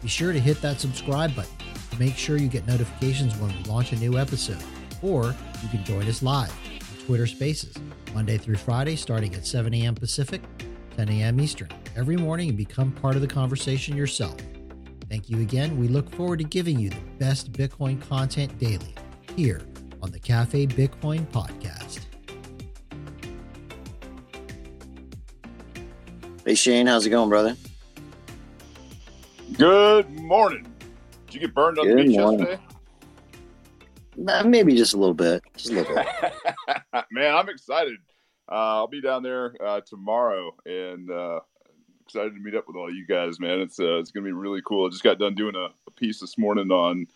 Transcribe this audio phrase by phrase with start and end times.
[0.00, 1.52] be sure to hit that subscribe button
[1.90, 4.62] to make sure you get notifications when we launch a new episode.
[5.02, 7.74] Or you can join us live on Twitter Spaces,
[8.14, 9.94] Monday through Friday, starting at 7 a.m.
[9.94, 10.42] Pacific,
[10.96, 11.40] 10 a.m.
[11.40, 14.36] Eastern, every morning and become part of the conversation yourself.
[15.08, 15.78] Thank you again.
[15.78, 18.94] We look forward to giving you the best Bitcoin content daily
[19.36, 19.62] here
[20.02, 22.00] on the Cafe Bitcoin podcast.
[26.44, 27.56] Hey Shane, how's it going, brother?
[29.58, 30.72] Good morning.
[31.26, 32.38] Did you get burned on Good the beach morning.
[32.38, 32.62] yesterday?
[34.16, 35.42] Nah, Maybe just a little bit.
[35.56, 36.06] Just a little bit.
[37.10, 37.96] Man, I'm excited.
[38.48, 41.40] Uh, I'll be down there uh, tomorrow and uh,
[42.04, 43.58] excited to meet up with all you guys, man.
[43.58, 44.86] It's uh, it's gonna be really cool.
[44.86, 47.06] I just got done doing a, a piece this morning on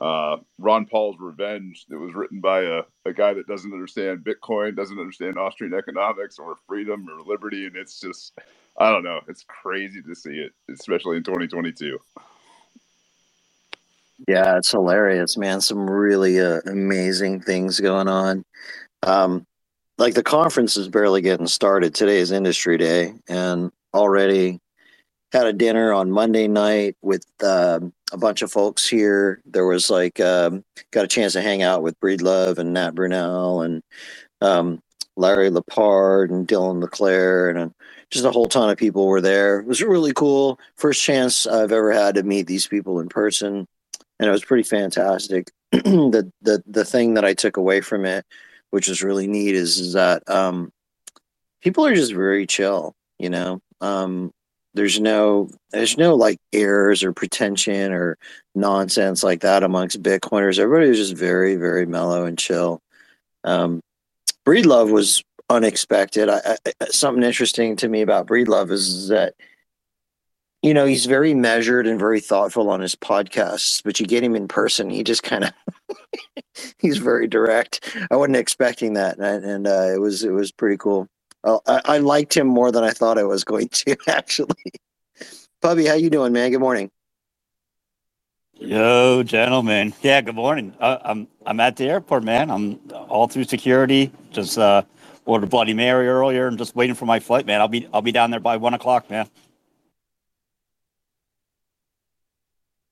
[0.00, 4.74] uh, Ron Paul's revenge that was written by a, a guy that doesn't understand Bitcoin,
[4.74, 8.32] doesn't understand Austrian economics or freedom or liberty, and it's just
[8.78, 9.20] I don't know.
[9.28, 11.98] It's crazy to see it, especially in 2022.
[14.28, 15.60] Yeah, it's hilarious, man.
[15.60, 18.44] Some really uh, amazing things going on.
[19.02, 19.46] Um,
[19.98, 21.94] like the conference is barely getting started.
[21.94, 24.60] Today is industry day, and already
[25.32, 29.40] had a dinner on Monday night with um, a bunch of folks here.
[29.44, 33.64] There was like um, got a chance to hang out with Breedlove and Nat Brunell
[33.64, 33.82] and
[34.40, 34.82] um,
[35.16, 37.72] Larry Lepard and Dylan LeClair and
[38.12, 39.60] just a whole ton of people were there.
[39.60, 40.60] It was really cool.
[40.76, 43.66] First chance I've ever had to meet these people in person,
[44.20, 45.50] and it was pretty fantastic.
[45.72, 48.26] the the the thing that I took away from it,
[48.70, 50.70] which was really neat, is, is that um,
[51.62, 52.94] people are just very chill.
[53.18, 54.30] You know, um,
[54.74, 58.18] there's no there's no like airs or pretension or
[58.54, 60.58] nonsense like that amongst Bitcoiners.
[60.58, 62.82] Everybody was just very very mellow and chill.
[63.42, 63.80] Um,
[64.44, 66.28] Breedlove was unexpected.
[66.28, 69.34] I, I, something interesting to me about Breedlove is that
[70.62, 74.36] you know he's very measured and very thoughtful on his podcasts, but you get him
[74.36, 75.52] in person, he just kind of
[76.78, 77.96] he's very direct.
[78.10, 81.08] I wasn't expecting that, and, and uh, it was it was pretty cool.
[81.44, 83.96] Uh, I, I liked him more than I thought I was going to.
[84.08, 84.54] Actually,
[85.60, 86.50] Pubby, how you doing, man?
[86.50, 86.90] Good morning.
[88.54, 89.92] Yo, gentlemen.
[90.02, 90.72] Yeah, good morning.
[90.78, 92.48] Uh, I'm I'm at the airport, man.
[92.48, 94.12] I'm all through security.
[94.30, 94.82] Just uh,
[95.24, 96.46] ordered Bloody Mary earlier.
[96.46, 97.60] and just waiting for my flight, man.
[97.60, 99.28] I'll be I'll be down there by one o'clock, man.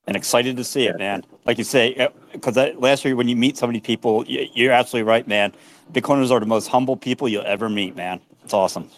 [0.06, 1.24] And excited to see it, man.
[1.44, 5.08] Like you say, because last year when you meet so many people, you, you're absolutely
[5.08, 5.52] right, man.
[5.92, 8.20] Bitcoiners are the most humble people you'll ever meet, man.
[8.42, 8.90] It's awesome.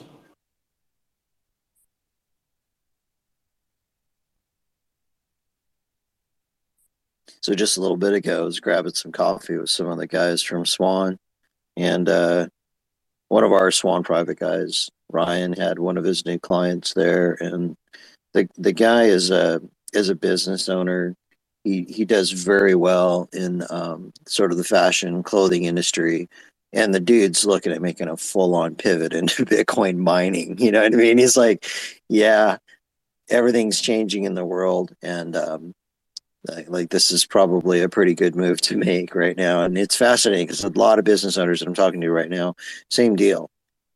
[7.42, 10.06] So just a little bit ago, I was grabbing some coffee with some of the
[10.06, 11.18] guys from Swan,
[11.76, 12.46] and uh,
[13.32, 17.74] one of our Swan private guys, Ryan, had one of his new clients there, and
[18.34, 19.62] the the guy is a
[19.94, 21.16] is a business owner.
[21.64, 26.28] He he does very well in um, sort of the fashion clothing industry,
[26.74, 30.58] and the dude's looking at making a full on pivot into Bitcoin mining.
[30.58, 31.16] You know what I mean?
[31.16, 31.64] He's like,
[32.10, 32.58] yeah,
[33.30, 35.74] everything's changing in the world, and um,
[36.48, 39.62] like, like this is probably a pretty good move to make right now.
[39.62, 42.54] And it's fascinating because a lot of business owners that i'm talking to right now
[42.90, 43.50] same deal.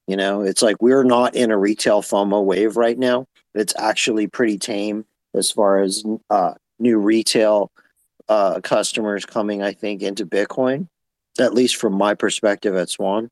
[0.07, 4.29] You know it's like we're not in a retail fomo wave right now it's actually
[4.29, 7.73] pretty tame as far as uh, new retail
[8.29, 10.89] uh, customers coming i think into bitcoin
[11.39, 13.31] at least from my perspective at swan.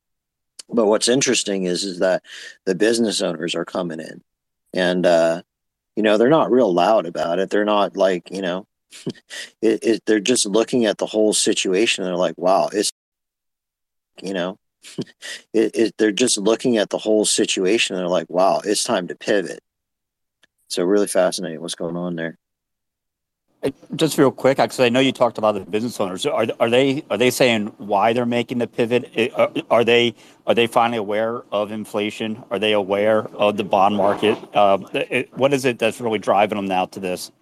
[0.69, 2.23] But what's interesting is is that
[2.65, 4.23] the business owners are coming in.
[4.73, 5.43] And uh,
[5.97, 7.51] you know they're not real loud about it.
[7.51, 8.67] They're not like you know
[9.63, 12.05] it, it, they're just looking at the whole situation.
[12.05, 12.93] They're like, wow, it's,
[14.23, 14.59] you know,
[15.55, 17.97] it, they're just looking at the whole situation.
[17.97, 19.61] They're like, wow, it's time to pivot.
[20.69, 22.39] So really fascinating what's going on there.
[23.97, 26.27] Just real quick, because I know you talked about the business owners.
[26.27, 29.11] Are, are they are they saying why they're making the pivot?
[29.35, 30.15] Are, are they
[30.47, 32.45] are they finally aware of inflation?
[32.51, 34.37] Are they aware of the bond market?
[34.53, 37.33] Uh, it, what is it that's really driving them now to this?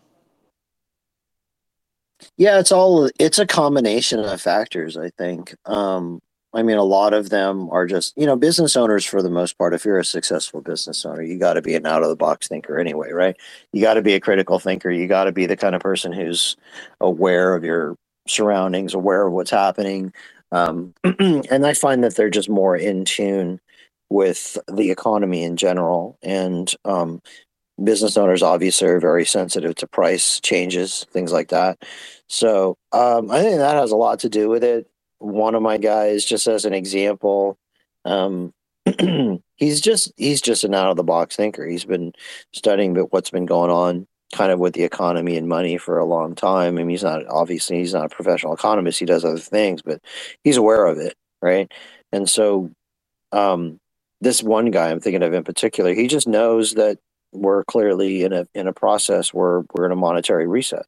[2.37, 4.97] Yeah, it's all it's a combination of factors.
[4.97, 6.21] I think um,
[6.55, 9.57] I mean, a lot of them are just, you know, business owners for the most
[9.57, 9.73] part.
[9.73, 12.47] If you're a successful business owner, you got to be an out of the box
[12.49, 13.37] thinker anyway, right?
[13.73, 14.91] You got to be a critical thinker.
[14.91, 16.57] You got to be the kind of person who's
[17.01, 17.97] aware of your
[18.29, 20.13] surroundings, aware of what's happening.
[20.53, 23.59] Um, and I find that they're just more in tune
[24.11, 26.19] with the economy in general.
[26.23, 27.23] And um,
[27.83, 31.83] business owners obviously are very sensitive to price changes, things like that.
[32.29, 34.89] So um, I think that has a lot to do with it
[35.23, 37.59] one of my guys, just as an example,
[38.05, 38.53] um,
[39.57, 41.65] he's just he's just an out of the box thinker.
[41.67, 42.13] He's been
[42.53, 46.35] studying what's been going on kind of with the economy and money for a long
[46.35, 46.75] time.
[46.75, 48.99] I mean, he's not obviously he's not a professional economist.
[48.99, 50.01] He does other things, but
[50.43, 51.71] he's aware of it, right?
[52.13, 52.71] And so,
[53.31, 53.79] um,
[54.21, 56.99] this one guy I'm thinking of in particular, he just knows that
[57.33, 60.87] we're clearly in a in a process where we're in a monetary reset.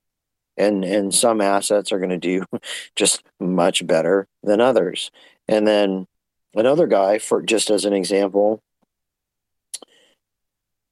[0.56, 2.44] And and some assets are going to do
[2.96, 5.10] just much better than others.
[5.48, 6.06] And then
[6.54, 8.62] another guy for just as an example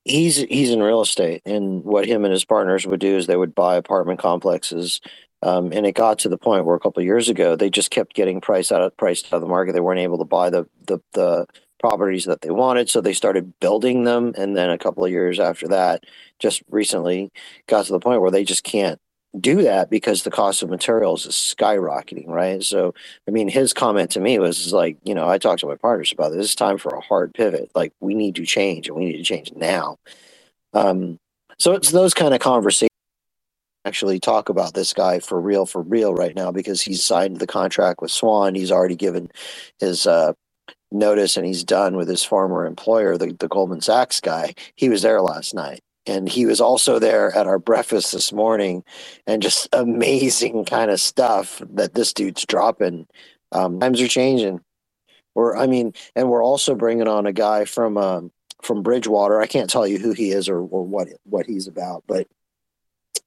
[0.04, 1.42] he's he's in real estate.
[1.44, 5.00] And what him and his partners would do is they would buy apartment complexes
[5.42, 8.14] um, and it got to the point where a couple years ago they just kept
[8.14, 9.72] getting price out of priced out of the market.
[9.72, 11.46] They weren't able to buy the the, the
[11.82, 15.38] properties that they wanted so they started building them and then a couple of years
[15.38, 16.04] after that
[16.38, 17.30] just recently
[17.66, 18.98] got to the point where they just can't
[19.40, 22.62] do that because the cost of materials is skyrocketing, right?
[22.62, 22.94] So,
[23.26, 26.12] I mean, his comment to me was like, you know, I talked to my partners
[26.12, 26.46] about this.
[26.46, 27.70] It's time for a hard pivot.
[27.74, 29.98] Like, we need to change, and we need to change now.
[30.74, 31.18] Um,
[31.58, 32.88] so it's those kind of conversations.
[33.84, 37.48] Actually, talk about this guy for real, for real, right now because he's signed the
[37.48, 38.54] contract with Swan.
[38.54, 39.28] He's already given
[39.80, 40.34] his uh,
[40.94, 44.54] notice, and he's done with his former employer, the, the Goldman Sachs guy.
[44.74, 45.80] He was there last night.
[46.06, 48.82] And he was also there at our breakfast this morning
[49.26, 53.06] and just amazing kind of stuff that this dude's dropping.
[53.52, 54.60] Um, times are changing.
[55.34, 59.40] We're i mean and we're also bringing on a guy from um, from bridgewater.
[59.40, 62.26] I can't tell you who he is or, or what what he's about but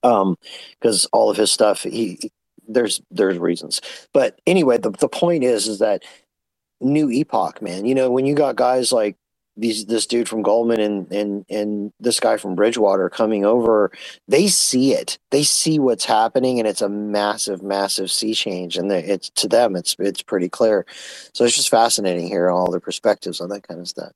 [0.03, 0.37] um
[0.79, 2.31] because all of his stuff he
[2.67, 3.81] there's there's reasons.
[4.13, 6.03] But anyway the, the point is is that
[6.85, 9.15] new epoch man you know when you got guys like
[9.57, 13.91] these this dude from Goldman and and and this guy from Bridgewater coming over,
[14.27, 15.17] they see it.
[15.31, 18.77] They see what's happening, and it's a massive, massive sea change.
[18.77, 20.85] And it's to them, it's it's pretty clear.
[21.33, 24.11] So it's just fascinating here all the perspectives on that kind of stuff.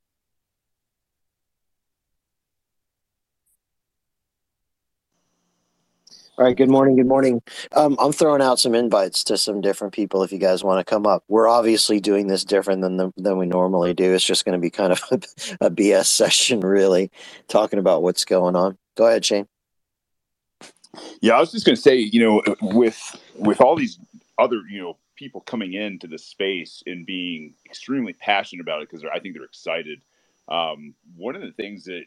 [6.39, 6.55] All right.
[6.55, 6.95] Good morning.
[6.95, 7.41] Good morning.
[7.73, 10.89] Um, I'm throwing out some invites to some different people if you guys want to
[10.89, 11.21] come up.
[11.27, 14.13] We're obviously doing this different than the, than we normally do.
[14.13, 15.15] It's just going to be kind of a,
[15.65, 17.11] a BS session, really,
[17.49, 18.77] talking about what's going on.
[18.95, 19.49] Go ahead, Shane.
[21.19, 23.99] Yeah, I was just going to say, you know, with with all these
[24.37, 29.03] other, you know, people coming into the space and being extremely passionate about it because
[29.13, 29.99] I think they're excited.
[30.47, 32.03] Um, one of the things that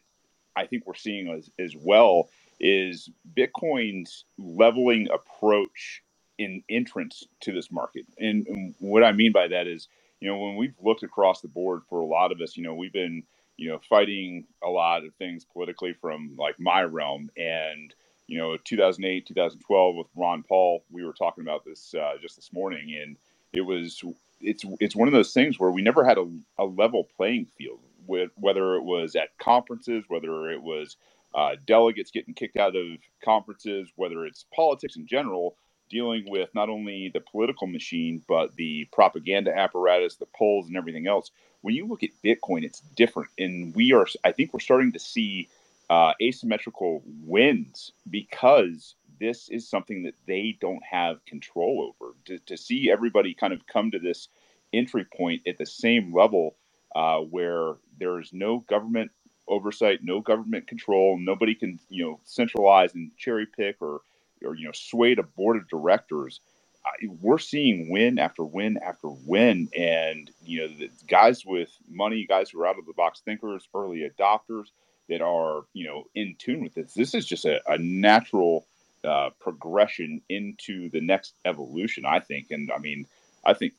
[0.56, 2.30] I think we're seeing as, as well
[2.62, 6.02] is Bitcoin's leveling approach
[6.38, 8.06] in entrance to this market.
[8.18, 9.88] And, and, what I mean by that is,
[10.20, 12.74] you know, when we've looked across the board for a lot of us, you know,
[12.74, 13.24] we've been,
[13.56, 17.28] you know, fighting a lot of things politically from like my realm.
[17.36, 17.92] And,
[18.28, 22.52] you know, 2008, 2012 with Ron Paul, we were talking about this uh, just this
[22.52, 22.96] morning.
[23.02, 23.16] And
[23.52, 24.02] it was,
[24.40, 27.80] it's, it's one of those things where we never had a, a level playing field
[28.06, 30.96] with whether it was at conferences, whether it was
[31.34, 32.86] uh, delegates getting kicked out of
[33.24, 35.56] conferences, whether it's politics in general,
[35.90, 41.06] dealing with not only the political machine, but the propaganda apparatus, the polls, and everything
[41.06, 41.30] else.
[41.60, 43.30] When you look at Bitcoin, it's different.
[43.38, 45.48] And we are, I think we're starting to see
[45.90, 52.14] uh, asymmetrical wins because this is something that they don't have control over.
[52.26, 54.28] To, to see everybody kind of come to this
[54.72, 56.56] entry point at the same level
[56.96, 59.10] uh, where there's no government
[59.48, 61.18] oversight, no government control.
[61.18, 64.00] Nobody can, you know, centralize and cherry pick or,
[64.44, 66.40] or you know, sway the board of directors.
[66.84, 72.26] I, we're seeing win after win after win, and you know, the guys with money,
[72.26, 74.66] guys who are out of the box thinkers, early adopters
[75.08, 76.94] that are, you know, in tune with this.
[76.94, 78.66] This is just a, a natural
[79.04, 82.50] uh, progression into the next evolution, I think.
[82.50, 83.06] And I mean,
[83.44, 83.74] I think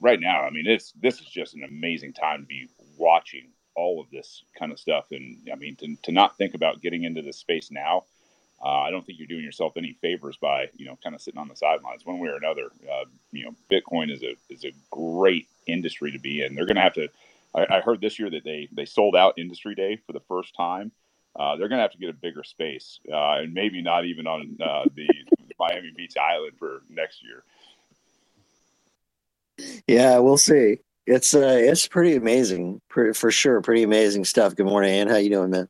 [0.00, 2.68] right now, I mean, it's this is just an amazing time to be
[2.98, 5.06] watching all of this kind of stuff.
[5.10, 8.04] And I mean, to, to not think about getting into this space now,
[8.62, 11.40] uh, I don't think you're doing yourself any favors by you know kind of sitting
[11.40, 12.70] on the sidelines one way or another.
[12.90, 16.54] Uh, you know, Bitcoin is a is a great industry to be in.
[16.54, 17.08] They're going to have to.
[17.54, 20.54] I, I, heard this year that they they sold out Industry Day for the first
[20.54, 20.92] time.
[21.34, 24.26] Uh, they're going to have to get a bigger space, uh, and maybe not even
[24.26, 25.08] on uh, the
[25.58, 27.42] Miami Beach Island for next year.
[29.88, 30.78] yeah, we'll see.
[31.06, 33.60] It's uh, it's pretty amazing, pretty, for sure.
[33.60, 34.54] Pretty amazing stuff.
[34.54, 35.08] Good morning, Ann.
[35.08, 35.68] How you doing, man?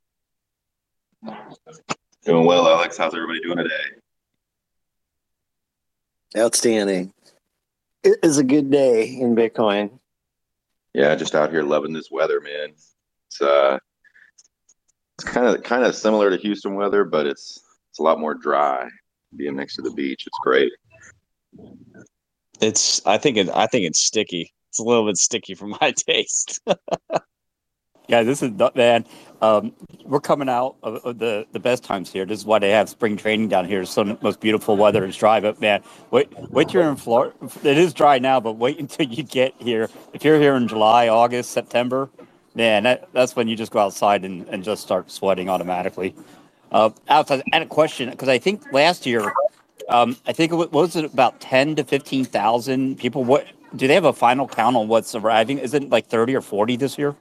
[2.24, 2.98] Doing well, Alex.
[2.98, 3.70] How's everybody doing today?
[6.36, 7.12] Outstanding.
[8.02, 9.98] It is a good day in Bitcoin.
[10.92, 12.74] Yeah, just out here loving this weather, man.
[13.26, 13.78] It's uh,
[15.14, 18.34] it's kind of kind of similar to Houston weather, but it's it's a lot more
[18.34, 18.86] dry.
[19.34, 20.72] Being next to the beach, it's great.
[22.60, 24.52] It's I think it I think it's sticky.
[24.72, 26.62] It's a little bit sticky for my taste.
[28.08, 29.04] Yeah, this is man.
[29.42, 29.74] Um,
[30.06, 32.24] we're coming out of, of, the the best times here.
[32.24, 33.82] This is why they have spring training down here.
[33.82, 35.04] It's the most beautiful weather.
[35.04, 37.34] It's dry, but man, wait, wait you're in Florida.
[37.62, 39.90] It is dry now, but wait until you get here.
[40.14, 42.08] If you're here in July, August, September,
[42.54, 46.14] man, that, that's when you just go outside and, and just start sweating automatically.
[46.70, 49.34] Uh, I had a question because I think last year,
[49.90, 53.22] um, I think it was, was it about ten to fifteen thousand people.
[53.22, 55.58] What do they have a final count on what's arriving?
[55.58, 57.16] Is it like thirty or forty this year?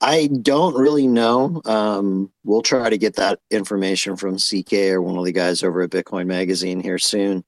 [0.00, 1.60] I don't really know.
[1.64, 5.82] Um, we'll try to get that information from CK or one of the guys over
[5.82, 7.44] at Bitcoin Magazine here soon.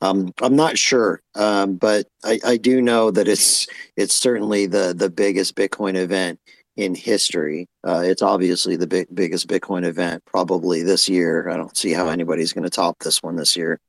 [0.00, 4.94] Um, I'm not sure, um, but I, I, do know that it's it's certainly the
[4.96, 6.38] the biggest Bitcoin event
[6.76, 7.66] in history.
[7.84, 11.50] Uh, it's obviously the big, biggest Bitcoin event probably this year.
[11.50, 13.80] I don't see how anybody's going to top this one this year.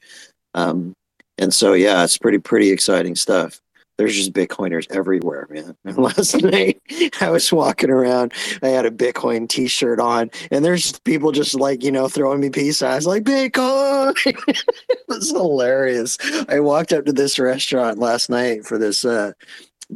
[0.55, 0.95] Um,
[1.39, 3.60] and so, yeah, it's pretty pretty exciting stuff
[4.00, 5.75] there's just Bitcoiners everywhere, man.
[5.86, 6.81] And last night
[7.19, 8.31] I was walking around,
[8.63, 12.50] I had a Bitcoin t-shirt on, and there's people just like, you know, throwing me
[12.50, 14.13] peace signs like Bitcoin.
[14.25, 16.17] it was hilarious.
[16.48, 19.34] I walked up to this restaurant last night for this uh,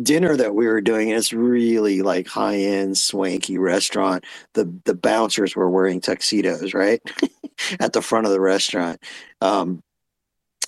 [0.02, 1.10] dinner that we were doing.
[1.10, 4.26] It's really like high-end swanky restaurant.
[4.54, 7.02] The the bouncers were wearing tuxedos, right?
[7.80, 9.02] At the front of the restaurant.
[9.40, 9.82] Um,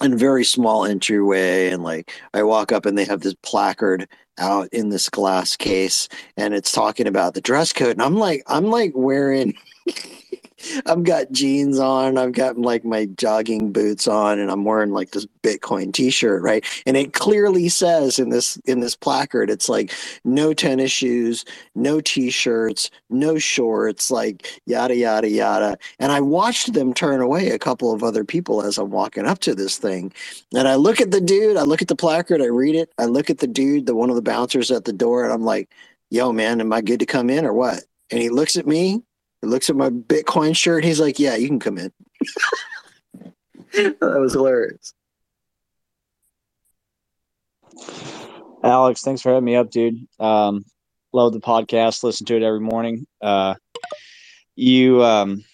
[0.02, 4.68] and very small entryway and like i walk up and they have this placard out
[4.74, 8.66] in this glass case and it's talking about the dress code and i'm like i'm
[8.66, 9.54] like wearing
[10.86, 15.12] I've got jeans on, I've got like my jogging boots on, and I'm wearing like
[15.12, 16.66] this Bitcoin T-shirt, right?
[16.86, 19.94] And it clearly says in this in this placard, it's like
[20.24, 21.46] no tennis shoes,
[21.76, 25.78] no T-shirts, no shorts, like yada yada yada.
[26.00, 29.40] And I watched them turn away a couple of other people as I'm walking up
[29.40, 30.14] to this thing,
[30.56, 33.06] and I look at the dude, I look at the placard, I read it, I
[33.06, 35.70] look at the dude, the one of the bouncers at the door, and I'm like,
[36.10, 39.04] "Yo, man, am I good to come in or what?" And he looks at me
[39.46, 40.84] he looks at my Bitcoin shirt.
[40.84, 41.92] He's like, "Yeah, you can come in."
[43.74, 44.94] that was hilarious.
[48.64, 50.08] Alex, thanks for having me up, dude.
[50.20, 50.66] Um,
[51.14, 52.04] love the podcast.
[52.04, 53.06] Listen to it every morning.
[53.22, 53.54] Uh,
[54.56, 55.46] you, um,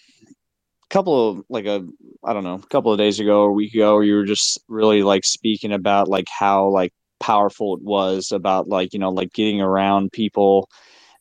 [0.90, 1.86] couple of like a,
[2.24, 4.62] I don't know, a couple of days ago or a week ago, you were just
[4.70, 9.34] really like speaking about like how like powerful it was about like you know like
[9.34, 10.70] getting around people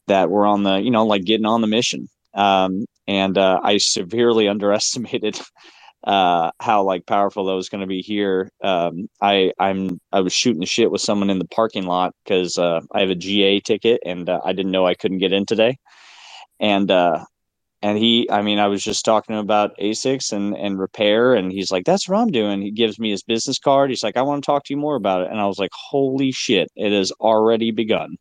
[0.07, 3.79] that were on the you know like getting on the mission um, and uh, I
[3.79, 5.41] severely underestimated
[6.05, 8.51] uh, how like powerful that was going to be here.
[8.63, 12.81] Um, I I'm I was shooting shit with someone in the parking lot because uh,
[12.93, 15.79] I have a GA ticket and uh, I didn't know I couldn't get in today,
[16.59, 17.25] and uh,
[17.83, 21.71] and he I mean I was just talking about ASICs and and repair and he's
[21.71, 22.63] like that's what I'm doing.
[22.63, 23.91] He gives me his business card.
[23.91, 25.71] He's like I want to talk to you more about it, and I was like
[25.75, 28.17] holy shit, it has already begun.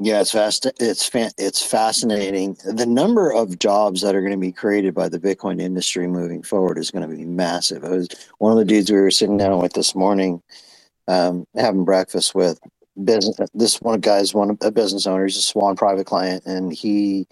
[0.00, 0.66] Yeah, it's fast.
[0.80, 2.56] It's fa- it's fascinating.
[2.64, 6.42] The number of jobs that are going to be created by the Bitcoin industry moving
[6.42, 7.84] forward is going to be massive.
[7.84, 10.42] I was one of the dudes we were sitting down with this morning,
[11.08, 12.60] um, having breakfast with.
[13.04, 13.36] Business.
[13.54, 15.26] This one guy's one of a business owner.
[15.26, 17.26] He's a Swan private client, and he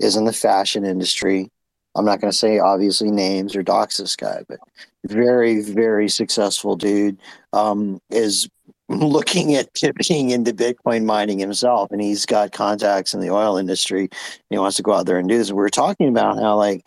[0.00, 1.50] is in the fashion industry.
[1.96, 4.58] I'm not going to say obviously names or dox this guy, but
[5.06, 7.18] very very successful dude.
[7.52, 8.48] Um, is
[8.88, 14.08] looking at pivoting into Bitcoin mining himself, and he's got contacts in the oil industry.
[14.50, 15.52] he wants to go out there and do this.
[15.52, 16.86] We are talking about how like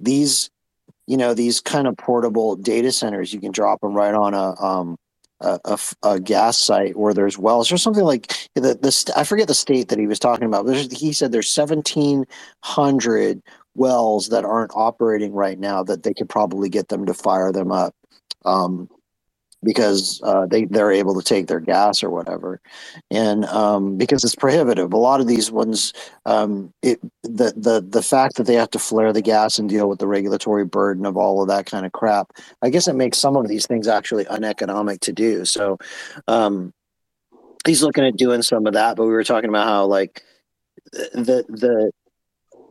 [0.00, 0.50] these,
[1.06, 4.60] you know, these kind of portable data centers, you can drop them right on a
[4.60, 4.96] um,
[5.40, 9.48] a, a, a, gas site where there's wells or something like the, the I forget
[9.48, 10.68] the state that he was talking about.
[10.92, 13.42] He said there's 1,700
[13.74, 17.72] wells that aren't operating right now that they could probably get them to fire them
[17.72, 17.94] up.
[18.44, 18.88] Um,
[19.64, 22.60] because uh, they they're able to take their gas or whatever,
[23.10, 24.92] and um, because it's prohibitive.
[24.92, 25.92] A lot of these ones,
[26.26, 29.88] um, it the the the fact that they have to flare the gas and deal
[29.88, 33.18] with the regulatory burden of all of that kind of crap, I guess it makes
[33.18, 35.44] some of these things actually uneconomic to do.
[35.44, 35.78] So,
[36.28, 36.72] um,
[37.66, 38.96] he's looking at doing some of that.
[38.96, 40.22] But we were talking about how like
[40.92, 41.90] the the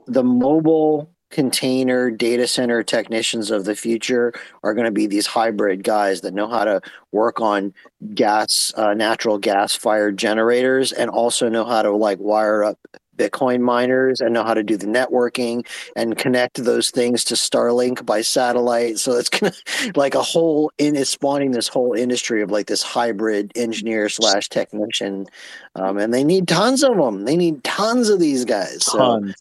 [0.07, 5.83] the mobile container data center technicians of the future are going to be these hybrid
[5.83, 6.79] guys that know how to
[7.11, 7.73] work on
[8.13, 12.77] gas, uh, natural gas fired generators and also know how to like wire up
[13.17, 18.05] Bitcoin miners and know how to do the networking and connect those things to Starlink
[18.05, 18.99] by satellite.
[18.99, 19.53] So it's gonna
[19.95, 24.49] like a whole in it's spawning this whole industry of like this hybrid engineer slash
[24.49, 25.27] technician,
[25.75, 27.25] um, and they need tons of them.
[27.25, 28.85] They need tons of these guys.
[28.85, 28.97] So.
[28.97, 29.35] Tons.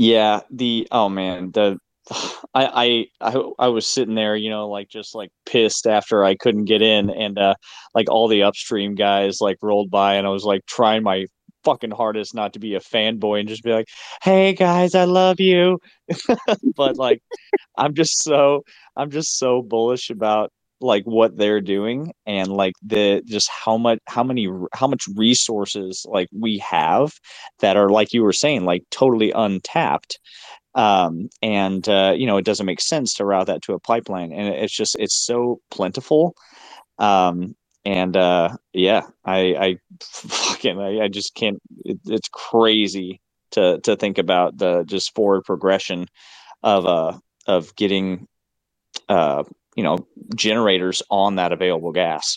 [0.00, 1.76] Yeah, the oh man, the
[2.54, 6.36] I, I I I was sitting there, you know, like just like pissed after I
[6.36, 7.56] couldn't get in, and uh,
[7.96, 11.26] like all the upstream guys like rolled by, and I was like trying my
[11.64, 13.86] fucking hardest not to be a fanboy and just be like,
[14.22, 15.80] "Hey guys, I love you,"
[16.76, 17.20] but like
[17.76, 18.64] I'm just so
[18.96, 23.98] I'm just so bullish about like what they're doing and like the just how much
[24.06, 27.12] how many how much resources like we have
[27.60, 30.18] that are like you were saying like totally untapped.
[30.74, 34.32] Um, and uh, you know it doesn't make sense to route that to a pipeline
[34.32, 36.34] and it's just it's so plentiful.
[36.98, 37.54] Um,
[37.84, 43.20] and uh, yeah i i fucking I, I just can't it, it's crazy
[43.52, 46.06] to to think about the just forward progression
[46.62, 48.26] of uh of getting
[49.08, 49.44] uh
[49.78, 49.96] you know
[50.34, 52.36] generators on that available gas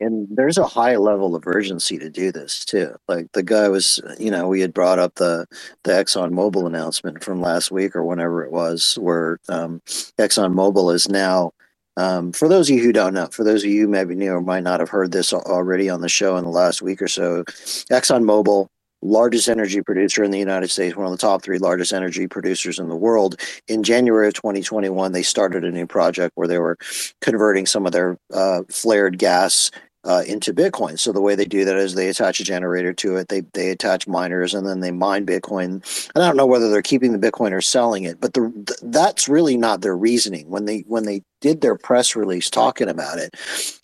[0.00, 2.94] and there's a high level of urgency to do this too.
[3.08, 5.46] Like the guy was, you know, we had brought up the
[5.84, 9.80] the Exxon Mobil announcement from last week or whenever it was, where um,
[10.18, 11.52] Exxon Mobil is now.
[11.96, 14.40] Um, for those of you who don't know, for those of you maybe you or
[14.40, 17.44] might not have heard this already on the show in the last week or so,
[17.44, 18.68] Exxon Mobil
[19.04, 22.78] largest energy producer in the United States, one of the top three largest energy producers
[22.78, 23.38] in the world.
[23.68, 26.78] In January of 2021, they started a new project where they were
[27.20, 29.70] converting some of their uh, flared gas
[30.04, 30.98] uh, into Bitcoin.
[30.98, 33.28] So the way they do that is they attach a generator to it.
[33.28, 36.10] They they attach miners and then they mine Bitcoin.
[36.14, 38.76] And I don't know whether they're keeping the Bitcoin or selling it, but the, the,
[38.82, 40.50] that's really not their reasoning.
[40.50, 43.34] When they when they did their press release talking about it,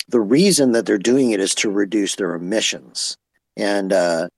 [0.09, 3.17] the reason that they're doing it is to reduce their emissions.
[3.57, 4.29] And uh,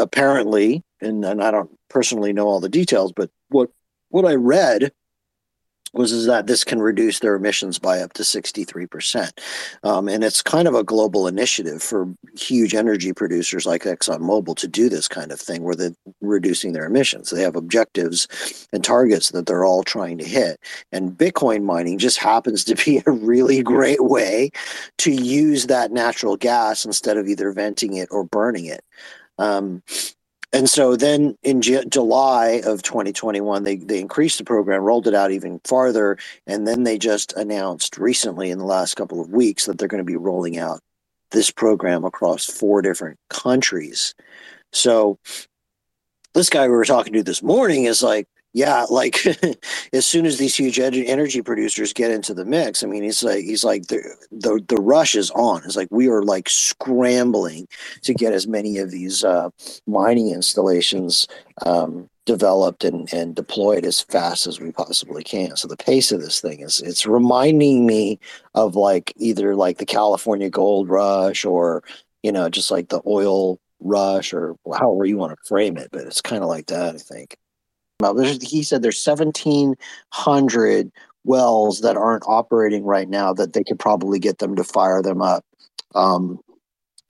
[0.00, 3.70] apparently, and, and I don't personally know all the details, but what
[4.10, 4.92] what I read
[5.92, 9.30] was is that this can reduce their emissions by up to 63%.
[9.82, 14.68] Um, and it's kind of a global initiative for huge energy producers like ExxonMobil to
[14.68, 17.30] do this kind of thing where they're reducing their emissions.
[17.30, 20.60] They have objectives and targets that they're all trying to hit.
[20.92, 24.50] And Bitcoin mining just happens to be a really great way
[24.98, 28.84] to use that natural gas instead of either venting it or burning it.
[29.40, 29.82] Um,
[30.52, 35.14] and so then in J- July of 2021, they, they increased the program, rolled it
[35.14, 36.18] out even farther.
[36.46, 40.04] And then they just announced recently in the last couple of weeks that they're going
[40.04, 40.80] to be rolling out
[41.30, 44.14] this program across four different countries.
[44.72, 45.18] So
[46.34, 49.24] this guy we were talking to this morning is like, yeah, like
[49.92, 53.44] as soon as these huge energy producers get into the mix, I mean, he's like,
[53.44, 55.62] he's like the the the rush is on.
[55.64, 57.68] It's like we are like scrambling
[58.02, 59.50] to get as many of these uh,
[59.86, 61.28] mining installations
[61.64, 65.56] um, developed and and deployed as fast as we possibly can.
[65.56, 68.18] So the pace of this thing is it's reminding me
[68.54, 71.84] of like either like the California gold rush or
[72.24, 76.02] you know just like the oil rush or however you want to frame it, but
[76.02, 77.36] it's kind of like that, I think
[78.42, 80.92] he said there's 1,700
[81.24, 85.20] wells that aren't operating right now that they could probably get them to fire them
[85.20, 85.44] up
[85.94, 86.38] um,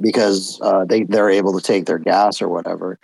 [0.00, 2.98] because uh, they they're able to take their gas or whatever,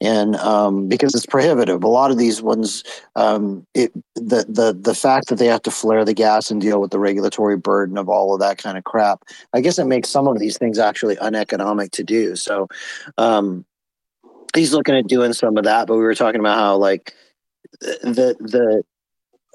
[0.00, 1.82] and um, because it's prohibitive.
[1.82, 2.84] A lot of these ones,
[3.16, 6.80] um, it the the the fact that they have to flare the gas and deal
[6.80, 9.24] with the regulatory burden of all of that kind of crap.
[9.54, 12.36] I guess it makes some of these things actually uneconomic to do.
[12.36, 12.68] So.
[13.18, 13.64] Um,
[14.54, 17.14] he's looking at doing some of that, but we were talking about how like
[17.80, 18.82] the the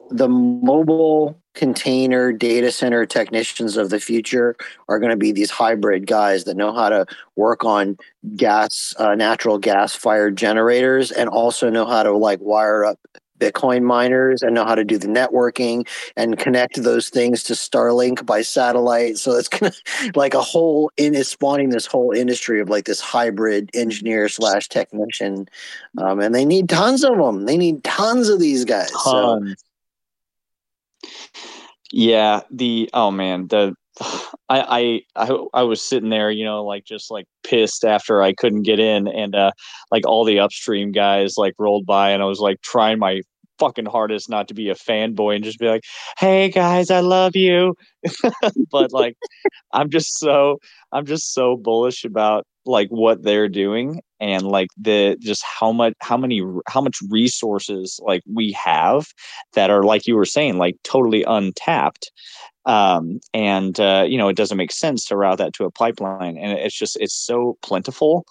[0.09, 4.55] the mobile container data center technicians of the future
[4.87, 7.97] are going to be these hybrid guys that know how to work on
[8.35, 12.99] gas uh, natural gas fired generators and also know how to like wire up
[13.39, 18.25] Bitcoin miners and know how to do the networking and connect those things to Starlink
[18.25, 19.17] by satellite.
[19.17, 19.73] So it's gonna
[20.15, 24.69] like a whole in is spawning this whole industry of like this hybrid engineer slash
[24.69, 25.47] technician,
[25.97, 27.45] um, and they need tons of them.
[27.45, 28.91] They need tons of these guys.
[28.91, 29.55] Tons.
[29.55, 29.63] So.
[31.91, 33.75] Yeah, the oh man, the
[34.49, 38.63] I, I I was sitting there, you know, like just like pissed after I couldn't
[38.63, 39.51] get in, and uh,
[39.91, 43.21] like all the upstream guys like rolled by, and I was like trying my
[43.59, 45.83] fucking hardest not to be a fanboy and just be like,
[46.17, 47.75] "Hey guys, I love you,"
[48.71, 49.15] but like,
[49.73, 50.59] I'm just so
[50.91, 55.93] I'm just so bullish about like what they're doing and like the just how much
[56.01, 59.07] how many how much resources like we have
[59.53, 62.11] that are like you were saying like totally untapped.
[62.65, 66.37] Um, and uh, you know it doesn't make sense to route that to a pipeline.
[66.37, 68.25] And it's just it's so plentiful.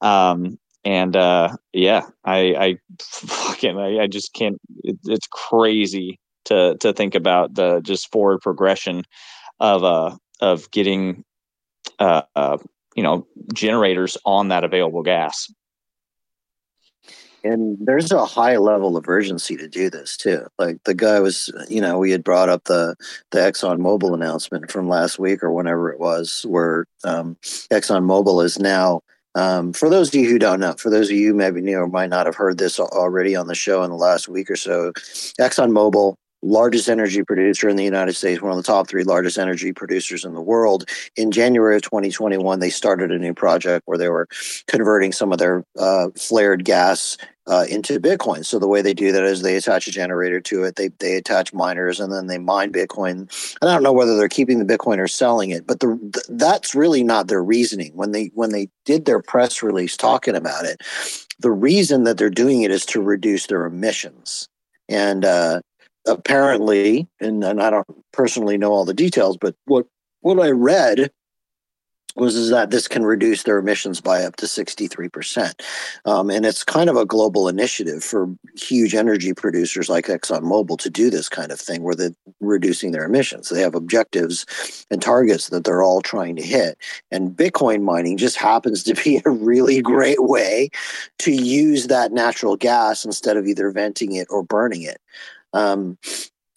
[0.00, 6.76] Um, and uh, yeah i i fucking i, I just can't it, it's crazy to
[6.78, 9.04] to think about the just forward progression
[9.60, 11.24] of uh of getting
[11.98, 12.58] uh, uh
[12.94, 15.52] you know generators on that available gas.
[17.44, 20.46] And there's a high level of urgency to do this too.
[20.58, 22.94] Like the guy was you know we had brought up the
[23.32, 27.36] the exxon mobil announcement from last week or whenever it was where um,
[27.70, 29.00] exxon mobil is now
[29.36, 31.86] um, for those of you who don't know, for those of you maybe knew or
[31.86, 34.92] might not have heard this already on the show in the last week or so,
[35.38, 39.72] ExxonMobil largest energy producer in the United States, one of the top three largest energy
[39.72, 40.88] producers in the world.
[41.16, 44.28] In January of 2021, they started a new project where they were
[44.66, 47.16] converting some of their uh, flared gas
[47.48, 48.44] uh, into Bitcoin.
[48.44, 51.16] So the way they do that is they attach a generator to it, they they
[51.16, 53.30] attach miners, and then they mine Bitcoin.
[53.60, 56.24] And I don't know whether they're keeping the Bitcoin or selling it, but the, the,
[56.30, 57.92] that's really not their reasoning.
[57.94, 60.82] When they when they did their press release talking about it,
[61.38, 64.48] the reason that they're doing it is to reduce their emissions.
[64.88, 65.60] And uh,
[66.06, 69.86] apparently, and, and I don't personally know all the details, but what
[70.20, 71.10] what I read
[72.16, 75.60] was is that this can reduce their emissions by up to 63%.
[76.04, 80.90] Um, and it's kind of a global initiative for huge energy producers like ExxonMobil to
[80.90, 83.48] do this kind of thing where they're reducing their emissions.
[83.48, 86.78] They have objectives and targets that they're all trying to hit.
[87.10, 90.70] And Bitcoin mining just happens to be a really great way
[91.18, 95.00] to use that natural gas instead of either venting it or burning it.
[95.52, 95.98] Um,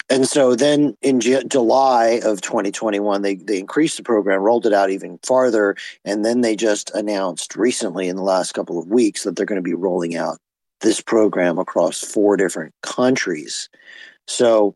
[0.09, 4.89] and so then in July of 2021, they, they increased the program, rolled it out
[4.89, 5.75] even farther.
[6.03, 9.61] And then they just announced recently in the last couple of weeks that they're going
[9.61, 10.39] to be rolling out
[10.81, 13.69] this program across four different countries.
[14.27, 14.75] So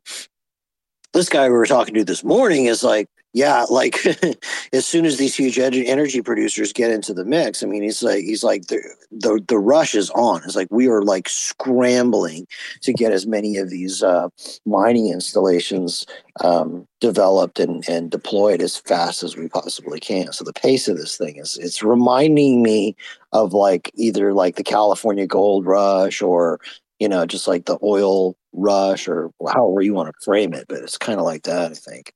[1.13, 3.97] this guy we were talking to this morning is like, yeah, like
[4.73, 8.23] as soon as these huge energy producers get into the mix, I mean, he's like,
[8.23, 8.79] he's like the
[9.11, 10.41] the the rush is on.
[10.45, 12.47] It's like we are like scrambling
[12.81, 14.29] to get as many of these uh,
[14.67, 16.05] mining installations
[16.41, 20.31] um, developed and and deployed as fast as we possibly can.
[20.31, 22.95] So the pace of this thing is it's reminding me
[23.31, 26.59] of like either like the California gold rush or
[26.99, 30.83] you know just like the oil rush or however you want to frame it, but
[30.83, 32.13] it's kind of like that, I think.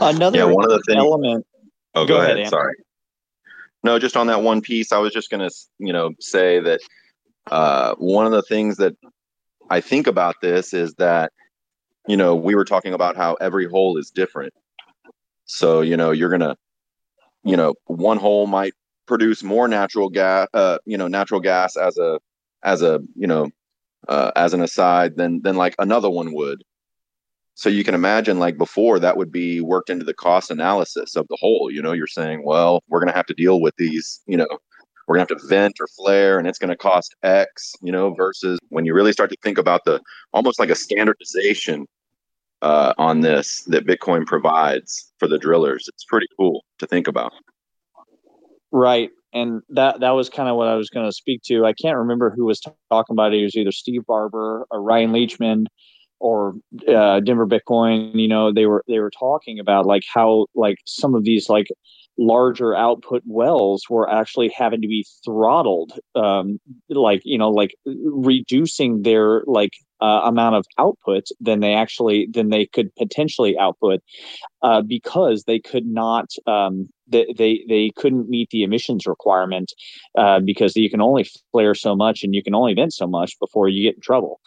[0.00, 1.46] Another yeah, one of the things, element.
[1.94, 2.38] Oh, go, go ahead.
[2.38, 2.74] ahead Sorry.
[3.82, 6.80] No, just on that one piece, I was just going to, you know, say that
[7.50, 8.94] uh, one of the things that
[9.70, 11.32] I think about this is that,
[12.06, 14.52] you know, we were talking about how every hole is different.
[15.46, 16.56] So, you know, you're going to,
[17.42, 18.74] you know, one hole might
[19.06, 22.20] produce more natural gas, uh, you know, natural gas as a,
[22.62, 23.50] as a, you know,
[24.08, 26.62] uh, as an aside than, than like another one would
[27.60, 31.26] so you can imagine like before that would be worked into the cost analysis of
[31.28, 34.22] the whole you know you're saying well we're going to have to deal with these
[34.26, 34.46] you know
[35.06, 37.92] we're going to have to vent or flare and it's going to cost x you
[37.92, 40.00] know versus when you really start to think about the
[40.32, 41.86] almost like a standardization
[42.62, 47.32] uh, on this that bitcoin provides for the drillers it's pretty cool to think about.
[48.72, 51.66] Right and that that was kind of what i was going to speak to.
[51.66, 53.40] I can't remember who was talking about it.
[53.40, 55.66] It was either steve Barbour or ryan leachman
[56.20, 56.54] or
[56.86, 61.14] uh, Denver Bitcoin, you know, they were they were talking about like how like some
[61.14, 61.66] of these like
[62.18, 69.02] larger output wells were actually having to be throttled, um, like you know, like reducing
[69.02, 74.00] their like uh, amount of output than they actually than they could potentially output
[74.62, 79.72] uh, because they could not um, they, they they couldn't meet the emissions requirement
[80.16, 83.38] uh, because you can only flare so much and you can only vent so much
[83.40, 84.40] before you get in trouble.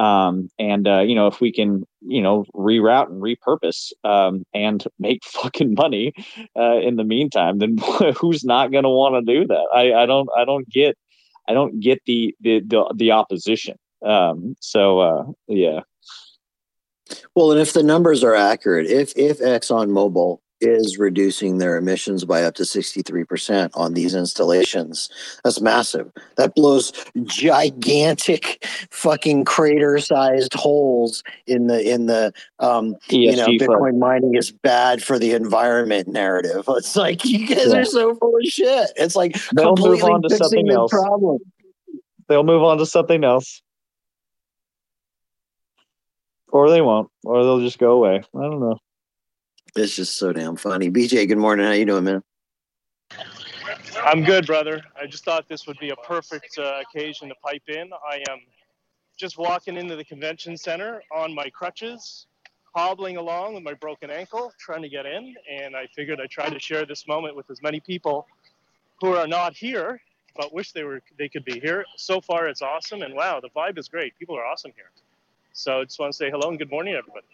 [0.00, 4.82] Um, and uh, you know, if we can, you know, reroute and repurpose um, and
[4.98, 6.14] make fucking money
[6.56, 7.76] uh, in the meantime, then
[8.16, 9.66] who's not going to want to do that?
[9.74, 10.96] I, I don't, I don't get,
[11.48, 13.76] I don't get the the the, the opposition.
[14.04, 15.80] Um, so uh, yeah.
[17.34, 22.42] Well, and if the numbers are accurate, if if ExxonMobil is reducing their emissions by
[22.42, 25.08] up to 63% on these installations.
[25.44, 26.10] That's massive.
[26.36, 26.92] That blows
[27.24, 34.34] gigantic fucking crater sized holes in the in the um ESG you know Bitcoin mining
[34.34, 36.68] is bad for the environment narrative.
[36.80, 37.80] It's like you guys yeah.
[37.80, 38.90] are so full of shit.
[38.96, 40.90] It's like they'll move on to something else.
[40.90, 41.38] Problem.
[42.28, 43.60] They'll move on to something else.
[46.52, 48.22] or they won't, or they'll just go away.
[48.34, 48.78] I don't know.
[49.76, 50.90] It's just so damn funny.
[50.90, 51.66] BJ, good morning.
[51.66, 52.22] How you doing, man?
[54.04, 54.82] I'm good, brother.
[55.00, 57.90] I just thought this would be a perfect uh, occasion to pipe in.
[58.08, 58.40] I am
[59.16, 62.26] just walking into the convention center on my crutches,
[62.74, 65.34] hobbling along with my broken ankle, trying to get in.
[65.48, 68.26] And I figured I'd try to share this moment with as many people
[69.00, 70.00] who are not here,
[70.36, 71.84] but wish they were they could be here.
[71.96, 74.18] So far, it's awesome, and wow, the vibe is great.
[74.18, 74.90] People are awesome here.
[75.52, 77.26] So I just want to say hello and good morning, everybody.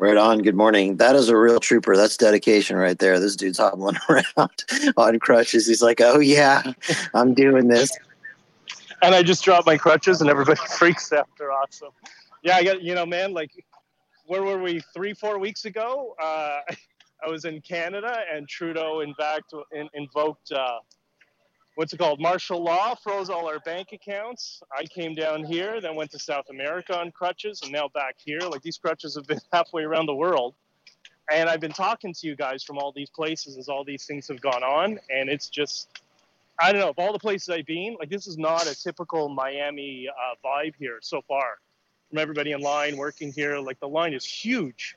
[0.00, 0.42] Right on.
[0.42, 0.96] Good morning.
[0.96, 1.96] That is a real trooper.
[1.96, 3.20] That's dedication right there.
[3.20, 4.64] This dude's hobbling around
[4.96, 5.68] on crutches.
[5.68, 6.72] He's like, "Oh yeah,
[7.14, 7.96] I'm doing this."
[9.02, 11.28] And I just dropped my crutches, and everybody freaks out.
[11.38, 11.90] They're awesome.
[12.42, 13.32] Yeah, I got you know, man.
[13.32, 13.52] Like,
[14.26, 16.16] where were we three, four weeks ago?
[16.20, 16.58] Uh,
[17.24, 20.80] I was in Canada, and Trudeau, in fact, in, invoked uh,
[21.74, 22.20] what's it called?
[22.20, 24.62] Martial law froze all our bank accounts.
[24.76, 28.40] I came down here, then went to South America on crutches, and now back here.
[28.40, 30.54] Like these crutches have been halfway around the world.
[31.32, 34.28] And I've been talking to you guys from all these places as all these things
[34.28, 34.98] have gone on.
[35.08, 36.02] And it's just,
[36.60, 39.30] I don't know, of all the places I've been, like this is not a typical
[39.30, 41.58] Miami uh, vibe here so far.
[42.10, 44.96] From everybody in line working here, like the line is huge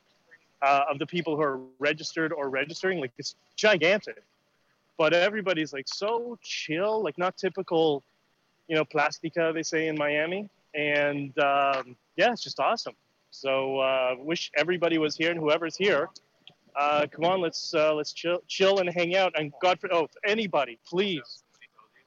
[0.61, 2.99] uh, of the people who are registered or registering.
[2.99, 4.21] Like it's gigantic
[4.97, 8.03] but everybody's like so chill, like not typical,
[8.67, 12.95] you know, plastica they say in Miami, and um, yeah, it's just awesome.
[13.31, 16.09] So uh, wish everybody was here and whoever's here,
[16.77, 19.33] uh, come on, let's uh, let's chill, chill and hang out.
[19.37, 21.43] And God for oh, anybody, please,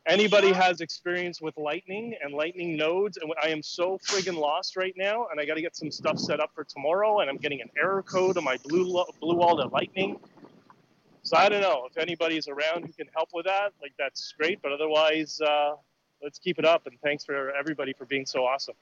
[0.06, 4.94] anybody has experience with lightning and lightning nodes, and I am so friggin' lost right
[4.96, 7.60] now, and I got to get some stuff set up for tomorrow, and I'm getting
[7.60, 10.18] an error code on my blue blue wall to lightning
[11.22, 13.72] so I don't know if anybody's around who can help with that.
[13.80, 15.72] Like that's great, but otherwise, uh,
[16.22, 16.86] let's keep it up.
[16.86, 18.74] And thanks for everybody for being so awesome.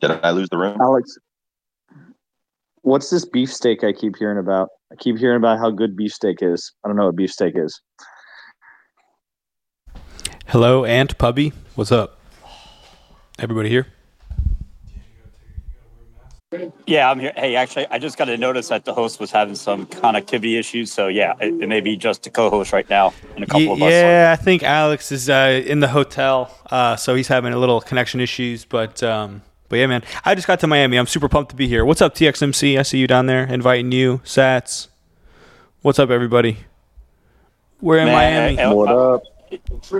[0.00, 0.78] Did I lose the room?
[0.80, 1.18] Alex,
[2.82, 4.68] what's this beefsteak I keep hearing about?
[4.90, 6.72] I keep hearing about how good beefsteak is.
[6.84, 7.80] I don't know what beefsteak is.
[10.46, 11.52] Hello, Aunt Pubby.
[11.74, 12.18] What's up?
[13.38, 13.86] Everybody here?
[16.84, 17.32] Yeah, I'm here.
[17.36, 20.90] Hey, actually, I just got a notice that the host was having some connectivity issues.
[20.92, 23.70] So yeah, it, it may be just a co-host right now and a couple Ye-
[23.70, 23.90] of us.
[23.92, 27.80] yeah, I think Alex is uh, in the hotel, uh, so he's having a little
[27.80, 28.64] connection issues.
[28.64, 30.96] But um, but yeah, man, I just got to Miami.
[30.98, 31.84] I'm super pumped to be here.
[31.84, 32.76] What's up, TXMC?
[32.80, 34.88] I see you down there, inviting you, Sats.
[35.82, 36.56] What's up, everybody?
[37.80, 38.58] We're in Man, Miami.
[38.60, 39.22] I- I- What up?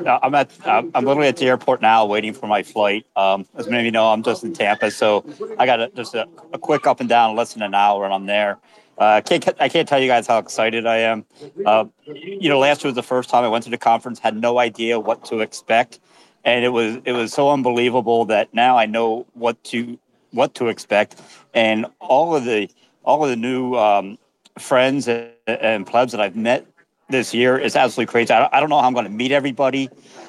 [0.06, 3.06] I'm at I'm literally at the airport now, waiting for my flight.
[3.16, 5.24] Um, as many of you know, I'm just in Tampa, so
[5.58, 8.14] I got a, just a, a quick up and down, less than an hour, and
[8.14, 8.58] I'm there.
[8.98, 11.24] Uh, I can't I can't tell you guys how excited I am.
[11.64, 14.36] Uh, you know, last year was the first time I went to the conference, had
[14.36, 16.00] no idea what to expect,
[16.44, 19.98] and it was it was so unbelievable that now I know what to
[20.32, 21.20] what to expect,
[21.54, 22.68] and all of the
[23.02, 24.18] all of the new um,
[24.58, 26.66] friends and, and plebs that I've met
[27.10, 28.32] this year is absolutely crazy.
[28.32, 29.88] I, I don't know how I'm going to meet everybody.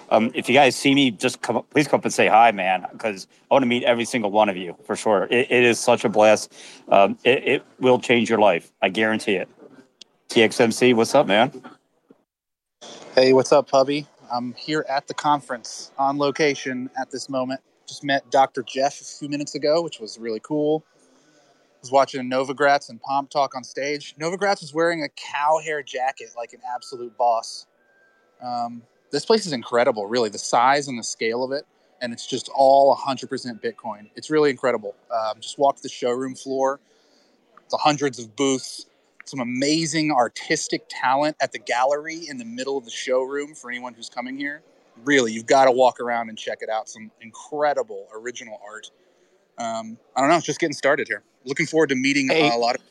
[0.09, 2.85] Um, if you guys see me, just come, please come up and say hi, man,
[2.91, 5.23] because I want to meet every single one of you for sure.
[5.31, 6.53] It, it is such a blast.
[6.89, 8.71] Um, it, it will change your life.
[8.81, 9.47] I guarantee it.
[10.29, 11.63] TXMC, what's up, man?
[13.15, 14.07] Hey, what's up, Pubby?
[14.31, 17.61] I'm here at the conference on location at this moment.
[17.87, 18.63] Just met Dr.
[18.63, 20.85] Jeff a few minutes ago, which was really cool.
[21.81, 24.15] Was watching Novogratz and Pomp talk on stage.
[24.19, 27.65] Novogratz is wearing a cow hair jacket like an absolute boss.
[28.41, 30.29] Um, this place is incredible, really.
[30.29, 31.65] The size and the scale of it,
[31.99, 33.27] and it's just all 100%
[33.61, 34.09] Bitcoin.
[34.15, 34.95] It's really incredible.
[35.11, 36.79] Um, just walked the showroom floor.
[37.65, 38.85] It's hundreds of booths
[39.31, 43.93] some amazing artistic talent at the gallery in the middle of the showroom for anyone
[43.93, 44.61] who's coming here.
[45.05, 46.89] Really, you've got to walk around and check it out.
[46.89, 48.91] Some incredible original art.
[49.62, 51.24] Um, I don't know, just getting started here.
[51.45, 52.50] Looking forward to meeting Hey.
[52.50, 52.82] uh, a lot of.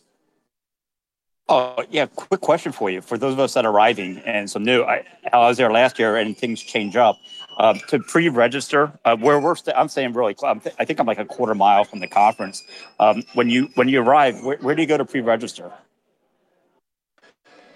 [1.49, 3.01] Oh yeah, quick question for you.
[3.01, 5.99] For those of us that are arriving and some new, I, I was there last
[5.99, 7.17] year and things change up.
[7.59, 11.07] Um, to pre-register, uh, where we're, st- I'm saying really, I'm th- I think I'm
[11.07, 12.63] like a quarter mile from the conference.
[13.01, 15.71] Um, when you when you arrive, where, where do you go to pre-register?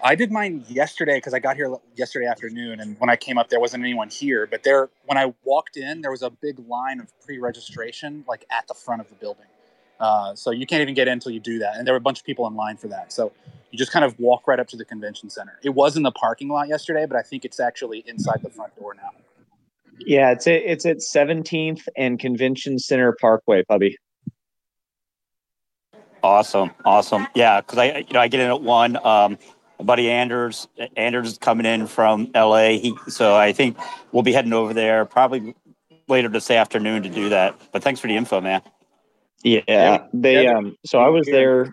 [0.05, 3.49] I did mine yesterday because I got here yesterday afternoon, and when I came up,
[3.49, 4.45] there wasn't anyone here.
[4.45, 8.67] But there, when I walked in, there was a big line of pre-registration, like at
[8.67, 9.47] the front of the building.
[9.99, 12.01] Uh, so you can't even get in until you do that, and there were a
[12.01, 13.11] bunch of people in line for that.
[13.11, 13.31] So
[13.71, 15.57] you just kind of walk right up to the convention center.
[15.63, 18.75] It was in the parking lot yesterday, but I think it's actually inside the front
[18.75, 19.09] door now.
[20.01, 23.97] Yeah, it's at, it's at 17th and Convention Center Parkway, Pubby.
[26.25, 27.27] Awesome, awesome.
[27.35, 28.97] Yeah, because I you know I get in at one.
[29.05, 29.37] Um,
[29.81, 30.67] buddy Anders.
[30.95, 32.69] Anders is coming in from LA.
[32.69, 33.77] He so I think
[34.11, 35.55] we'll be heading over there probably
[36.07, 37.59] later this afternoon to do that.
[37.71, 38.61] But thanks for the info, man.
[39.43, 40.75] Yeah, they um.
[40.85, 41.71] So I was there.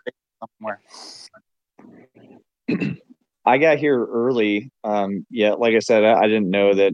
[0.59, 0.81] somewhere.
[3.45, 4.71] I got here early.
[4.85, 6.93] Um, yeah, like I said, I, I didn't know that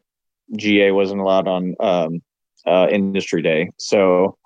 [0.56, 2.22] GA wasn't allowed on um,
[2.66, 3.70] uh, industry day.
[3.78, 4.36] So,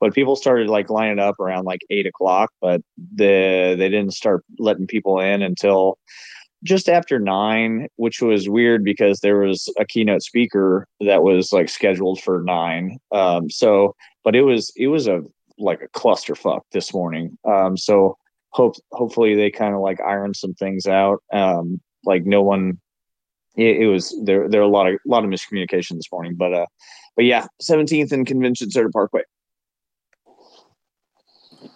[0.00, 2.80] but people started like lining up around like eight o'clock, but
[3.14, 5.98] the they didn't start letting people in until
[6.64, 11.68] just after nine, which was weird because there was a keynote speaker that was like
[11.68, 12.98] scheduled for nine.
[13.12, 15.22] Um, so, but it was it was a
[15.58, 17.38] like a clusterfuck this morning.
[17.44, 18.16] Um, so
[18.50, 21.22] hope hopefully they kind of like iron some things out.
[21.32, 22.80] Um, like no one,
[23.56, 24.48] it, it was there.
[24.48, 26.66] There are a lot of a lot of miscommunication this morning, but uh,
[27.16, 29.22] but yeah, seventeenth and Convention Center Parkway.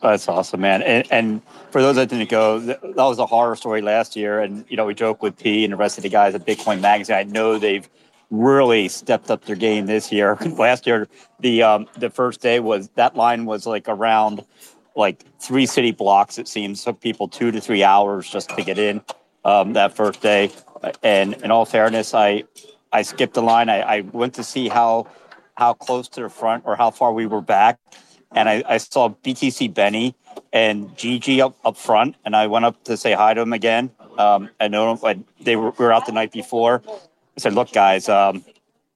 [0.04, 0.82] That's awesome, man.
[0.82, 4.38] And, and for those that didn't go, that was a horror story last year.
[4.40, 6.82] And, you know, we joke with P and the rest of the guys at Bitcoin
[6.82, 7.16] Magazine.
[7.16, 7.88] I know they've
[8.30, 10.36] really stepped up their game this year.
[10.58, 11.08] last year,
[11.40, 14.44] the um, the first day was that line was like around
[14.94, 16.84] like three city blocks, it seems.
[16.84, 19.00] Took people two to three hours just to get in
[19.42, 20.50] um, that first day.
[21.02, 22.44] And in all fairness, I
[22.92, 23.70] I skipped the line.
[23.70, 25.06] I, I went to see how
[25.56, 27.78] how close to the front or how far we were back
[28.34, 30.14] and I, I saw BTC Benny
[30.52, 33.90] and Gigi up, up front, and I went up to say hi to him again.
[34.18, 34.98] Um, I know
[35.40, 36.82] they were, we were out the night before.
[36.86, 38.44] I said, "Look, guys, um,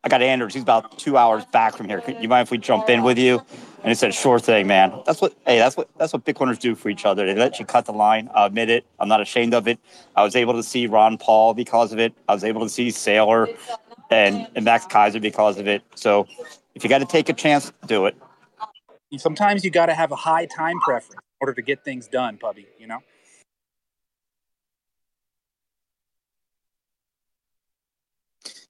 [0.04, 0.54] I got Anders.
[0.54, 2.02] He's about two hours back from here.
[2.20, 3.40] You mind if we jump in with you?"
[3.82, 4.92] And he said, "Sure thing, man.
[5.06, 5.34] That's what.
[5.46, 7.26] Hey, that's what that's what Bitcoiners do for each other.
[7.26, 8.30] They let you cut the line.
[8.34, 8.84] I admit it.
[9.00, 9.78] I'm not ashamed of it.
[10.14, 12.14] I was able to see Ron Paul because of it.
[12.28, 13.56] I was able to see Saylor
[14.10, 15.82] and, and Max Keiser because of it.
[15.94, 16.26] So,
[16.74, 18.16] if you got to take a chance, do it."
[19.16, 22.36] Sometimes you got to have a high time preference in order to get things done,
[22.36, 22.66] Pubby.
[22.78, 22.98] You know.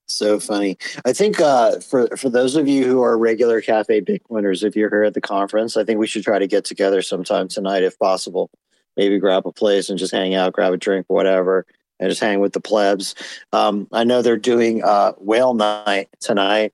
[0.07, 0.79] So funny.
[1.05, 4.91] I think uh, for for those of you who are regular Cafe Bitcoiners, if you're
[4.91, 7.99] here at the conference, I think we should try to get together sometime tonight, if
[7.99, 8.51] possible.
[8.97, 11.67] Maybe grab a place and just hang out, grab a drink, whatever,
[12.01, 13.15] and just hang with the plebs.
[13.53, 16.73] Um, I know they're doing uh, whale night tonight,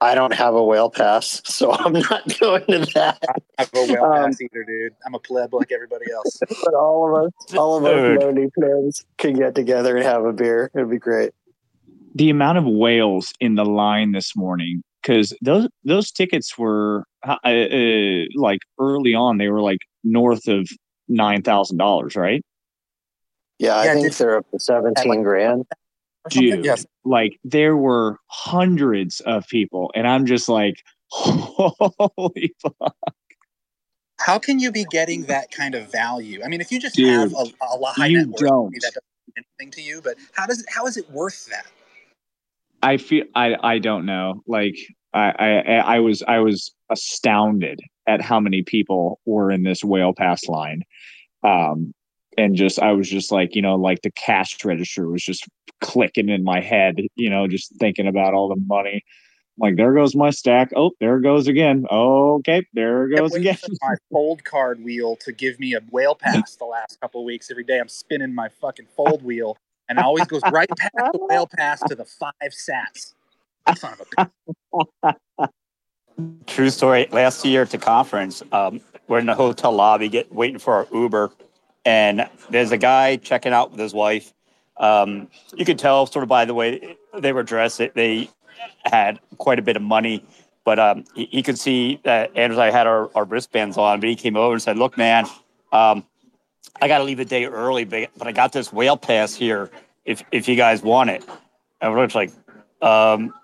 [0.00, 3.18] I don't have a whale pass, so I'm not going to that.
[3.58, 4.92] I have a whale Um, pass either, dude.
[5.06, 6.38] I'm a pleb like everybody else.
[6.64, 8.20] But all of us, all of us Dude.
[8.22, 10.70] lonely plebs can get together and have a beer.
[10.74, 11.32] It'd be great.
[12.14, 17.36] the amount of whales in the line this morning because those those tickets were uh,
[17.44, 20.66] uh, like early on they were like north of
[21.08, 22.42] nine thousand dollars right
[23.58, 25.64] Yeah, I Yeah, think did- they're up to seventeen grand.
[26.26, 26.56] Or something?
[26.56, 26.64] Dude.
[26.64, 26.84] Yes.
[27.04, 32.96] like there were hundreds of people and i'm just like holy fuck
[34.18, 36.40] How can you be getting that kind of value?
[36.44, 38.70] I mean, if you just Dude, have a, a lot high you net worth, don't.
[38.72, 40.00] maybe that doesn't mean anything to you.
[40.02, 41.66] But how does it, how is it worth that?
[42.82, 44.76] i feel i i don't know like
[45.14, 50.12] I, I i was i was astounded at how many people were in this whale
[50.12, 50.82] pass line
[51.42, 51.92] um
[52.36, 55.46] and just i was just like you know like the cash register was just
[55.80, 59.04] clicking in my head you know just thinking about all the money
[59.58, 63.56] like there goes my stack oh there it goes again okay there it goes again
[63.82, 67.50] my fold card wheel to give me a whale pass the last couple of weeks.
[67.50, 69.56] Every day I'm spinning my fucking fold wheel,
[69.88, 73.14] and it always goes right past the whale pass to the five sats.
[73.76, 75.14] Son of a
[76.18, 76.38] bitch.
[76.46, 77.08] True story.
[77.10, 80.86] Last year at the conference, um, we're in the hotel lobby, get waiting for our
[80.92, 81.30] Uber,
[81.86, 84.34] and there's a guy checking out with his wife.
[84.76, 88.28] Um, you could tell, sort of by the way they were dressed, they
[88.84, 90.22] had quite a bit of money.
[90.64, 94.00] But um, he, he could see that Andrew and I had our, our wristbands on,
[94.00, 95.26] but he came over and said, "Look, man,
[95.72, 96.04] um,
[96.82, 99.70] I got to leave a day early, but, but I got this whale pass here.
[100.04, 101.24] If if you guys want it."
[101.80, 102.32] And we're like,
[102.80, 103.34] um,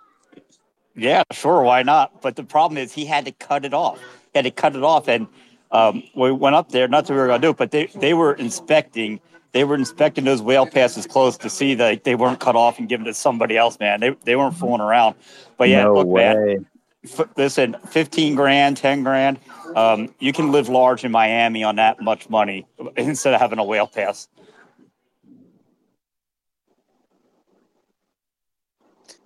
[0.96, 2.22] yeah, sure, why not?
[2.22, 4.00] But the problem is he had to cut it off.
[4.32, 5.28] He had to cut it off, and
[5.72, 6.86] um, we went up there.
[6.86, 9.20] Not that we were going to do it, but they they were inspecting.
[9.52, 12.88] They were inspecting those whale passes close to see that they weren't cut off and
[12.88, 13.78] given to somebody else.
[13.80, 15.16] Man, they they weren't fooling around.
[15.56, 16.66] But yeah, no look, man,
[17.04, 19.38] f- listen, fifteen grand, ten grand.
[19.74, 23.64] Um, you can live large in Miami on that much money instead of having a
[23.64, 24.28] whale pass.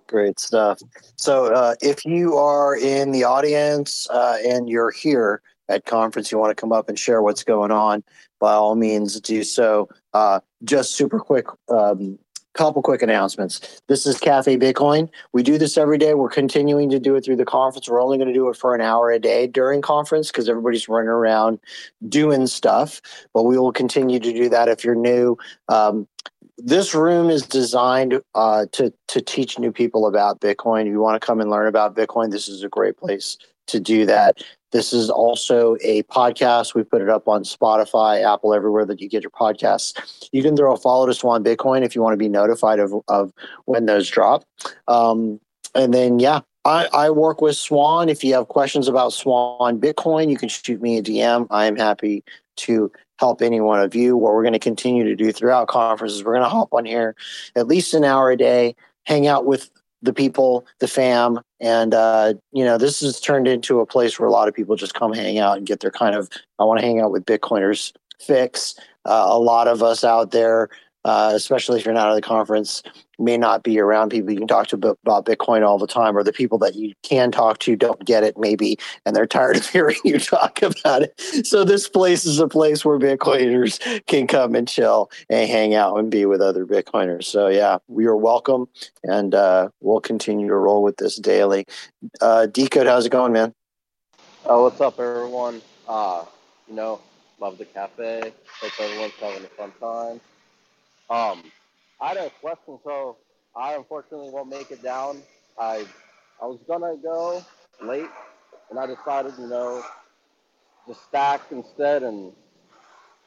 [0.07, 0.79] Great stuff.
[1.17, 6.37] So, uh, if you are in the audience uh, and you're here at conference, you
[6.37, 8.03] want to come up and share what's going on,
[8.39, 9.89] by all means, do so.
[10.13, 12.17] Uh, just super quick um,
[12.57, 13.81] couple quick announcements.
[13.87, 15.09] This is Cafe Bitcoin.
[15.31, 16.15] We do this every day.
[16.15, 17.87] We're continuing to do it through the conference.
[17.87, 20.89] We're only going to do it for an hour a day during conference because everybody's
[20.89, 21.59] running around
[22.09, 22.99] doing stuff.
[23.33, 25.37] But we will continue to do that if you're new.
[25.69, 26.07] Um,
[26.57, 30.81] this room is designed uh, to to teach new people about Bitcoin.
[30.81, 33.37] If you want to come and learn about Bitcoin, this is a great place
[33.67, 34.41] to do that.
[34.71, 36.75] This is also a podcast.
[36.75, 40.29] We put it up on Spotify, Apple, everywhere that you get your podcasts.
[40.31, 42.93] You can throw a follow to Swan Bitcoin if you want to be notified of,
[43.07, 43.31] of
[43.65, 44.43] when those drop.
[44.87, 45.39] Um,
[45.73, 48.09] and then, yeah, I, I work with Swan.
[48.09, 51.47] If you have questions about Swan Bitcoin, you can shoot me a DM.
[51.49, 52.23] I am happy
[52.57, 54.17] to help any one of you.
[54.17, 57.15] What we're going to continue to do throughout conferences, we're going to hop on here
[57.55, 59.69] at least an hour a day, hang out with
[60.07, 64.27] the people, the fam, and uh, you know this has turned into a place where
[64.27, 66.79] a lot of people just come hang out and get their kind of I want
[66.79, 68.75] to hang out with Bitcoiners fix.
[69.05, 70.69] Uh, a lot of us out there
[71.07, 72.83] uh, especially if you're not at the conference,
[73.17, 76.23] may not be around people you can talk to about Bitcoin all the time, or
[76.23, 79.67] the people that you can talk to don't get it maybe, and they're tired of
[79.69, 81.47] hearing you talk about it.
[81.47, 85.97] So this place is a place where Bitcoiners can come and chill and hang out
[85.97, 87.23] and be with other Bitcoiners.
[87.23, 88.67] So yeah, we are welcome,
[89.03, 91.65] and uh, we'll continue to roll with this daily.
[92.19, 93.53] Uh, Decode, how's it going, man?
[94.45, 95.61] Oh, what's up, everyone?
[95.87, 96.25] Uh,
[96.67, 96.99] you know,
[97.39, 98.33] love the cafe.
[98.59, 100.19] Hope everyone's having a fun time.
[101.09, 101.43] Um,
[102.01, 103.17] I had a question, so
[103.55, 105.21] I unfortunately won't make it down.
[105.59, 105.85] I
[106.41, 107.43] I was gonna go
[107.81, 108.09] late,
[108.69, 109.83] and I decided, you know,
[110.87, 112.33] to stack instead and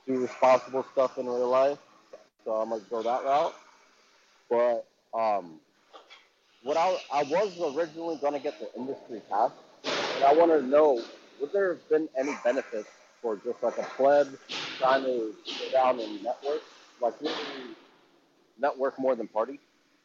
[0.07, 1.79] do responsible stuff in real life.
[2.45, 3.55] So I'm gonna go that route.
[4.51, 4.87] But
[5.19, 5.61] um,
[6.63, 9.53] what I I was originally gonna get the industry pass,
[9.85, 11.03] and I wanted to know
[11.41, 12.89] would there have been any benefits
[13.23, 14.39] for just like a pleb
[14.79, 16.63] trying to go down and network?
[17.01, 17.35] Like really
[18.59, 19.59] network more than party?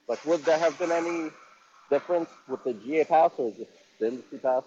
[0.07, 1.31] Like, would there have been any
[1.89, 4.63] difference with the GA pass or just the industry pass?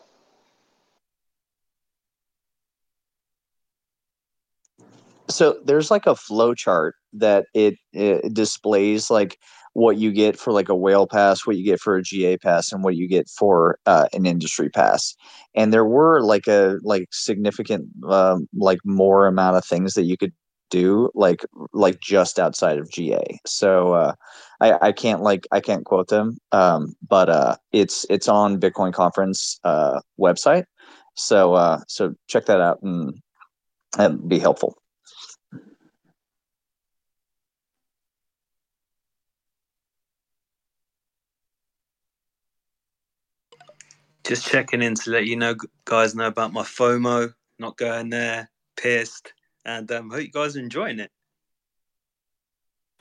[5.31, 9.39] So there's like a flow chart that it, it displays like
[9.75, 12.73] what you get for like a whale pass, what you get for a GA pass,
[12.73, 15.15] and what you get for uh, an industry pass.
[15.55, 20.17] And there were like a like significant um, like more amount of things that you
[20.17, 20.33] could
[20.71, 23.41] do like like just outside of GA.
[23.47, 24.15] So uh,
[24.61, 28.93] I, I can't like I can't quote them, um, but uh, it's it's on Bitcoin
[28.93, 30.65] conference uh, website.
[31.15, 33.21] So uh, so check that out and,
[34.29, 34.77] be helpful.
[44.25, 45.55] Just checking in to let you know,
[45.87, 47.33] guys, know about my FOMO.
[47.59, 48.51] Not going there.
[48.77, 49.33] Pissed
[49.69, 51.11] and um, hope you guys are enjoying it.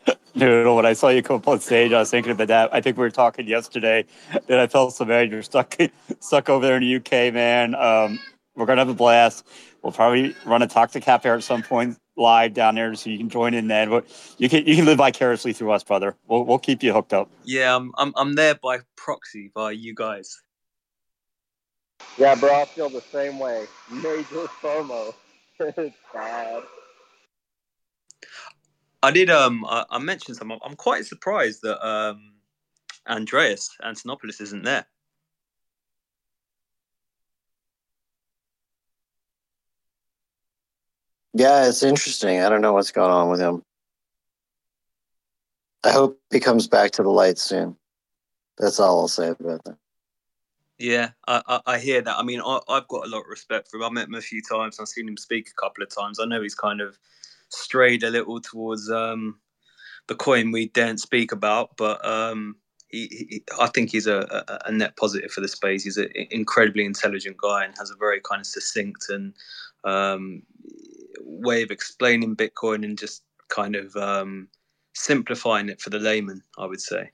[0.36, 2.74] Dude, when I saw you come up on stage, I was thinking about that.
[2.74, 4.06] I think we were talking yesterday
[4.48, 5.32] that I felt so bad.
[5.32, 5.76] You're stuck,
[6.20, 7.74] stuck over there in the UK, man.
[7.74, 8.20] Um,
[8.56, 9.48] we're gonna have a blast.
[9.82, 13.30] We'll probably run a toxic cafe at some point live down there, so you can
[13.30, 13.68] join in.
[13.68, 14.06] Then, but
[14.38, 16.16] you can you can live vicariously through us, brother.
[16.28, 17.30] We'll we'll keep you hooked up.
[17.46, 20.42] Yeah, I'm I'm, I'm there by proxy by you guys.
[22.18, 23.66] Yeah, bro, I feel the same way.
[23.92, 25.14] Major FOMO.
[26.14, 26.64] bad.
[29.04, 29.30] I did.
[29.30, 30.52] Um, I, I mentioned some.
[30.52, 32.34] I'm quite surprised that um,
[33.08, 34.86] Andreas Antonopoulos isn't there.
[41.34, 42.42] Yeah, it's interesting.
[42.42, 43.64] I don't know what's going on with him.
[45.84, 47.78] I hope he comes back to the light soon.
[48.58, 49.78] That's all I'll say about that.
[50.80, 52.18] Yeah, I, I, I, hear that.
[52.18, 53.84] I mean, I, have got a lot of respect for him.
[53.84, 54.80] I met him a few times.
[54.80, 56.20] I've seen him speak a couple of times.
[56.20, 56.98] I know he's kind of
[57.50, 59.40] strayed a little towards um,
[60.08, 62.58] the coin we daren't speak about, but um,
[62.90, 65.84] he, he, I think he's a, a, a, net positive for the space.
[65.84, 69.34] He's an incredibly intelligent guy and has a very kind of succinct and
[69.84, 70.44] um,
[71.22, 74.48] way of explaining Bitcoin and just kind of um,
[74.94, 76.44] simplifying it for the layman.
[76.58, 77.12] I would say.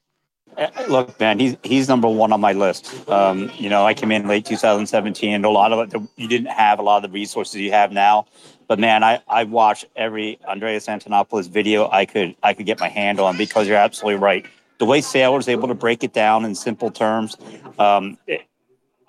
[0.57, 3.09] Uh, look, man, he's he's number one on my list.
[3.09, 6.51] Um, you know, I came in late 2017, and a lot of it you didn't
[6.51, 8.25] have a lot of the resources you have now.
[8.67, 12.89] But man, I I watched every Andreas Antonopoulos video I could I could get my
[12.89, 14.45] hand on because you're absolutely right.
[14.77, 17.37] The way Saylor is able to break it down in simple terms,
[17.79, 18.17] um,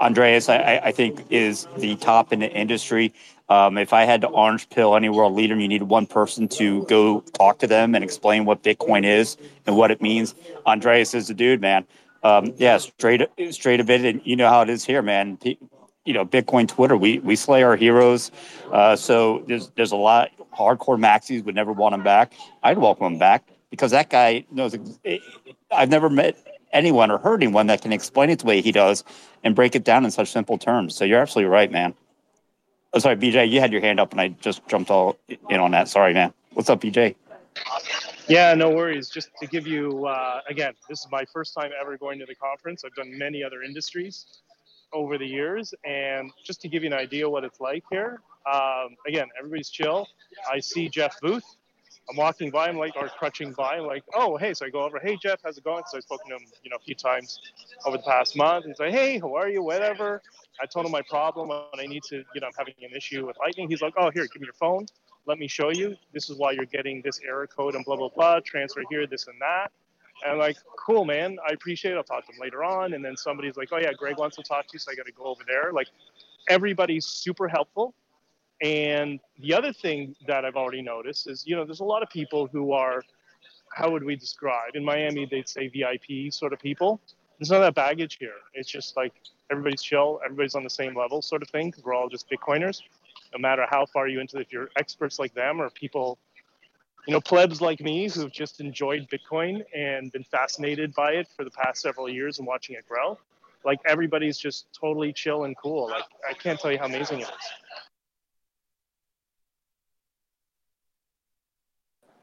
[0.01, 3.13] Andreas, I, I think, is the top in the industry.
[3.49, 6.49] Um, if I had to orange pill any world leader, and you need one person
[6.49, 9.37] to go talk to them and explain what Bitcoin is
[9.67, 10.35] and what it means.
[10.67, 11.85] Andreas is the dude, man.
[12.23, 15.39] Um, yeah, straight straight a bit, and you know how it is here, man.
[16.07, 18.31] You know, Bitcoin Twitter, we we slay our heroes.
[18.73, 22.33] Uh, so there's there's a lot hardcore maxis would never want them back.
[22.63, 24.75] I'd welcome them back because that guy knows.
[25.71, 26.37] I've never met
[26.73, 29.05] anyone or heard anyone that can explain it the way he does
[29.43, 30.95] and break it down in such simple terms.
[30.95, 31.95] So you're absolutely right, man.
[32.95, 35.19] Oh, sorry, BJ, you had your hand up and I just jumped all
[35.51, 35.89] in on that.
[35.89, 36.33] Sorry, man.
[36.53, 37.17] What's up, BJ?
[38.29, 39.11] Yeah, no worries.
[39.11, 42.37] Just to give you, uh, again, this is my first time ever going to the
[42.37, 42.85] conference.
[42.85, 44.27] I've done many other industries
[44.93, 45.75] over the years.
[45.85, 48.21] And just to give you an idea what it's like here,
[48.51, 50.07] um, again, everybody's chill.
[50.51, 51.45] I see Jeff Booth.
[52.09, 54.55] I'm walking by, I'm like, or crutching by, I'm like, oh, hey.
[54.55, 55.83] So I go over, hey, Jeff, how's it going?
[55.91, 57.41] So I've spoken to him, you know, a few times
[57.87, 58.67] over the past month.
[58.67, 59.63] He's like, hey, how are you?
[59.63, 60.23] Whatever.
[60.63, 63.27] I told him my problem and I need to, you know, I'm having an issue
[63.27, 63.69] with Lightning.
[63.69, 64.87] He's like, oh, here, give me your phone.
[65.27, 65.97] Let me show you.
[66.13, 68.41] This is why you're getting this error code and blah, blah, blah.
[68.41, 69.73] Transfer here, this and that.
[70.23, 71.39] And I'm like, cool, man.
[71.49, 71.97] I appreciate it.
[71.97, 72.95] I'll talk to him later on.
[72.95, 74.79] And then somebody's like, oh, yeah, Greg wants to talk to you.
[74.79, 75.73] So I got to go over there.
[75.73, 75.89] Like,
[76.49, 77.95] everybody's super helpful.
[78.61, 82.11] And the other thing that I've already noticed is, you know, there's a lot of
[82.11, 83.03] people who are,
[83.75, 84.75] how would we describe?
[84.75, 87.01] In Miami, they'd say VIP sort of people.
[87.39, 88.35] There's none of that baggage here.
[88.53, 89.13] It's just like
[89.51, 92.83] everybody's chill, everybody's on the same level sort of thing because we're all just Bitcoiners.
[93.33, 96.19] No matter how far you into, it, if you're experts like them or people,
[97.07, 101.45] you know, plebs like me who've just enjoyed Bitcoin and been fascinated by it for
[101.45, 103.19] the past several years and watching it grow,
[103.65, 105.89] like everybody's just totally chill and cool.
[105.91, 107.29] Like I can't tell you how amazing it is.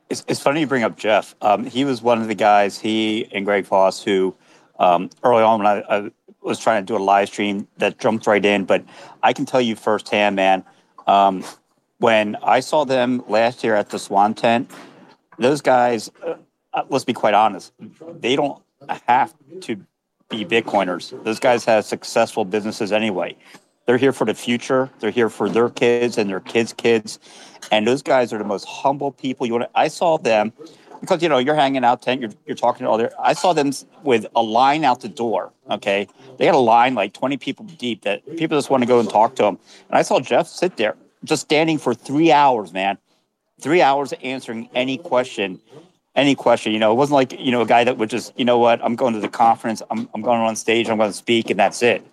[0.09, 1.35] It's, it's funny you bring up Jeff.
[1.41, 4.35] Um, he was one of the guys, he and Greg Foss, who
[4.81, 6.11] um, early on when I, I,
[6.41, 8.65] was trying to do a live stream that jumped right in.
[8.65, 8.83] But
[9.21, 10.65] I can tell you firsthand, man,
[11.05, 11.43] um,
[11.99, 14.71] when I saw them last year at the Swan Tent,
[15.37, 16.33] those guys, uh,
[16.73, 17.73] uh let's be quite honest,
[18.19, 18.59] they don't
[19.07, 19.75] have to
[20.29, 21.23] be Bitcoiners.
[21.23, 23.35] Those guys have successful businesses anyway.
[23.85, 24.89] They're here for the future.
[24.99, 27.19] They're here for their kids and their kids' kids.
[27.71, 29.45] And those guys are the most humble people.
[29.45, 30.53] You want I saw them
[31.01, 33.11] because you know you're hanging out tent, you're, you're talking to all their.
[33.19, 33.71] I saw them
[34.03, 35.51] with a line out the door.
[35.69, 38.99] Okay, they had a line like 20 people deep that people just want to go
[38.99, 39.59] and talk to them.
[39.89, 42.97] And I saw Jeff sit there just standing for three hours, man,
[43.59, 45.59] three hours answering any question,
[46.15, 46.71] any question.
[46.71, 48.83] You know, it wasn't like you know a guy that would just you know what
[48.83, 51.59] I'm going to the conference, I'm I'm going on stage, I'm going to speak, and
[51.59, 52.05] that's it.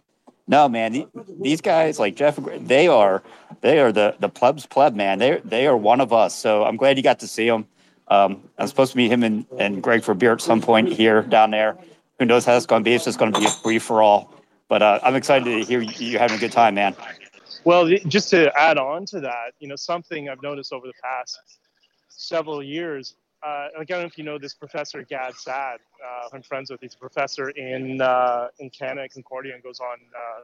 [0.51, 1.07] No, man,
[1.43, 3.23] these guys like Jeff, they are
[3.61, 5.19] they are the the plebs pleb, man.
[5.19, 6.35] They they are one of us.
[6.35, 7.67] So I'm glad you got to see them.
[8.11, 11.23] Um, I'm supposed to meet him and, and Greg for beer at some point here
[11.23, 11.77] down there.
[12.19, 12.95] Who knows how it's going to be?
[12.95, 14.35] It's just going to be a free for all.
[14.69, 16.95] But uh, I'm excited to hear you're having a good time, man.
[17.65, 21.39] Well, just to add on to that, you know, something I've noticed over the past
[22.09, 23.15] several years.
[23.43, 26.71] Uh, like, I don't know if you know this professor Gad Saad, Uh, I'm friends
[26.71, 26.81] with.
[26.81, 30.41] He's a professor in uh, in Canada, Concordia, and goes on uh,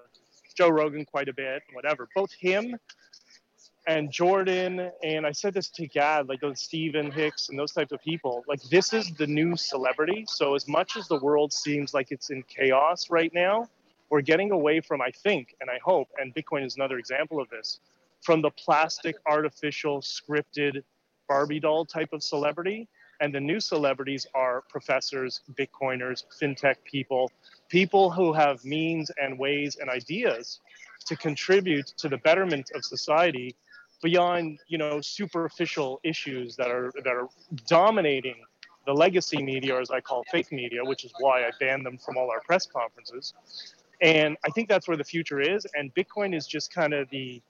[0.55, 1.63] Joe Rogan quite a bit.
[1.73, 2.09] Whatever.
[2.15, 2.79] Both him
[3.87, 7.93] and Jordan, and I said this to Gad, like those Stephen Hicks and those types
[7.93, 10.25] of people, like this is the new celebrity.
[10.29, 13.69] So as much as the world seems like it's in chaos right now,
[14.11, 17.51] we're getting away from, I think, and I hope, and Bitcoin is another example of
[17.51, 17.81] this,
[18.23, 20.83] from the plastic, artificial, scripted
[21.29, 22.89] Barbie doll type of celebrity.
[23.21, 27.31] And the new celebrities are professors, Bitcoiners, fintech people,
[27.69, 30.61] people who have means and ways and ideas
[31.07, 33.55] to contribute to the betterment of society
[34.05, 37.27] beyond you know superficial issues that are that are
[37.67, 38.37] dominating
[38.87, 41.97] the legacy media, or as I call fake media, which is why I banned them
[41.97, 43.33] from all our press conferences.
[44.03, 45.67] And I think that's where the future is.
[45.75, 47.43] And Bitcoin is just kind of the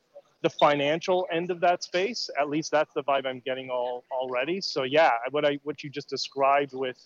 [0.43, 2.31] the financial end of that space.
[2.41, 4.61] At least that's the vibe I'm getting all already.
[4.61, 6.99] So yeah, what I what you just described with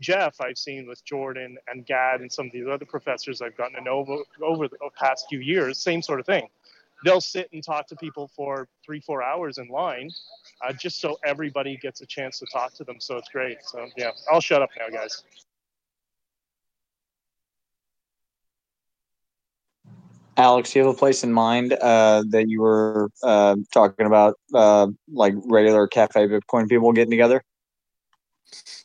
[0.00, 3.76] Jeff, I've seen with Jordan and Gad and some of these other professors I've gotten
[3.76, 5.78] to know over, over the past few years.
[5.78, 6.48] Same sort of thing
[7.04, 10.10] they'll sit and talk to people for three, four hours in line,
[10.66, 12.96] uh, just so everybody gets a chance to talk to them.
[13.00, 13.58] So it's great.
[13.62, 15.22] So yeah, I'll shut up now, guys.
[20.38, 24.34] Alex, do you have a place in mind uh, that you were uh, talking about,
[24.52, 27.42] uh, like regular cafe Bitcoin people getting together?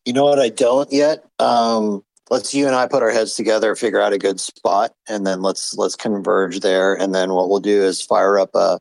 [0.06, 0.40] You know what?
[0.40, 1.26] I don't yet.
[1.40, 5.28] Um, let's you and I put our heads together, figure out a good spot, and
[5.28, 6.96] then let's let's converge there.
[6.96, 8.80] And then what we'll do is fire up a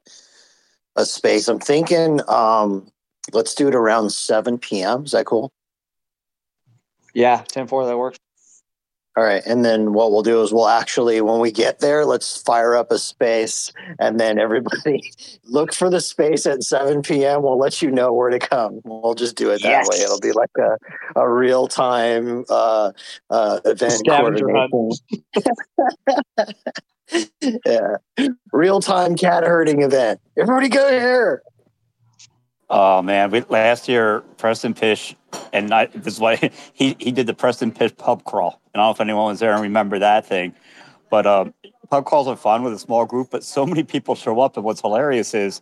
[0.97, 1.49] a space.
[1.49, 2.91] I'm thinking um,
[3.33, 5.05] let's do it around 7 p.m.
[5.05, 5.53] Is that cool?
[7.13, 8.19] Yeah, 10 4, that works.
[9.21, 9.43] All right.
[9.45, 12.91] And then what we'll do is we'll actually, when we get there, let's fire up
[12.91, 15.12] a space and then everybody
[15.45, 17.43] look for the space at 7 p.m.
[17.43, 18.81] We'll let you know where to come.
[18.83, 19.89] We'll just do it that yes.
[19.91, 19.99] way.
[19.99, 22.93] It'll be like a, a real time uh,
[23.29, 24.01] uh, event.
[27.66, 27.97] yeah.
[28.55, 30.18] Real time cat herding event.
[30.39, 31.43] Everybody go here.
[32.71, 33.33] Oh, man.
[33.33, 35.16] We, last year, Preston Pish
[35.53, 36.37] and I, this is why
[36.73, 38.61] he he did the Preston Pish pub crawl.
[38.73, 40.55] And I don't know if anyone was there and remember that thing,
[41.11, 41.53] but um,
[41.91, 43.29] pub crawls are fun with a small group.
[43.31, 45.61] But so many people show up, and what's hilarious is.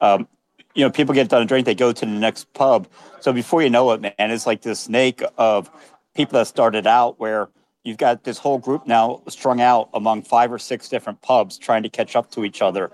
[0.00, 0.28] Um,
[0.74, 2.88] you know, people get done a drink, they go to the next pub.
[3.20, 5.70] So before you know it, man, it's like this snake of
[6.16, 7.48] people that started out where
[7.84, 11.84] you've got this whole group now strung out among five or six different pubs trying
[11.84, 12.90] to catch up to each other.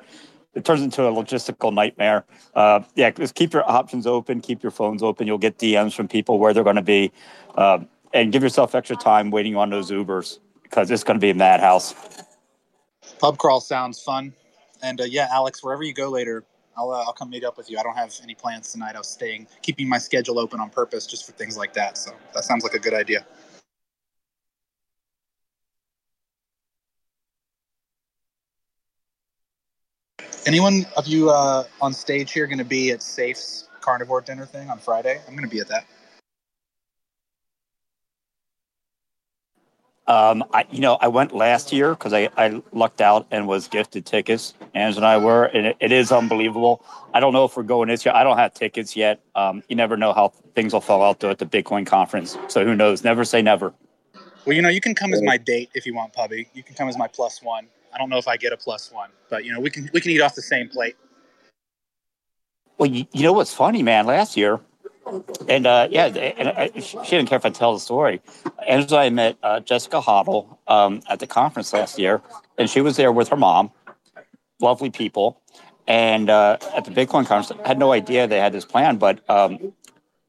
[0.55, 2.25] It turns into a logistical nightmare.
[2.55, 5.27] Uh, yeah, just keep your options open, keep your phones open.
[5.27, 7.13] You'll get DMs from people where they're going to be,
[7.57, 7.79] uh,
[8.13, 11.35] and give yourself extra time waiting on those Ubers because it's going to be a
[11.35, 11.95] madhouse.
[13.21, 14.33] Pub crawl sounds fun,
[14.83, 16.45] and uh, yeah, Alex, wherever you go later,
[16.77, 17.79] I'll, uh, I'll come meet up with you.
[17.79, 18.95] I don't have any plans tonight.
[18.95, 21.99] I was staying, keeping my schedule open on purpose just for things like that.
[21.99, 23.27] So that sounds like a good idea.
[30.47, 34.71] Anyone of you uh, on stage here going to be at Saif's carnivore dinner thing
[34.71, 35.21] on Friday?
[35.27, 35.87] I'm going to be at that.
[40.07, 43.69] Um, I, you know, I went last year because I, I lucked out and was
[43.69, 44.55] gifted tickets.
[44.75, 46.85] Angela and I were, and it, it is unbelievable.
[47.15, 48.15] I don't know if we're going this year.
[48.15, 49.21] I don't have tickets yet.
[49.37, 52.37] Um, you never know how things will fall out though at the Bitcoin conference.
[52.49, 53.05] So who knows?
[53.05, 53.73] Never say never.
[54.47, 56.49] Well, you know, you can come as my date if you want, Pubby.
[56.55, 57.69] You can come as my plus one.
[57.93, 60.01] I don't know if I get a plus one, but you know, we can we
[60.01, 60.97] can eat off the same plate.
[62.79, 64.07] Well, you, you know what's funny, man?
[64.07, 64.61] Last year,
[65.49, 68.21] and uh, yeah, and I, she didn't care if I tell the story.
[68.67, 72.23] Angela, I met uh, Jessica Hoddle um, at the conference last year,
[72.59, 73.71] and she was there with her mom.
[74.61, 75.41] Lovely people,
[75.87, 79.29] and uh, at the Bitcoin conference, I had no idea they had this plan, but
[79.29, 79.73] um,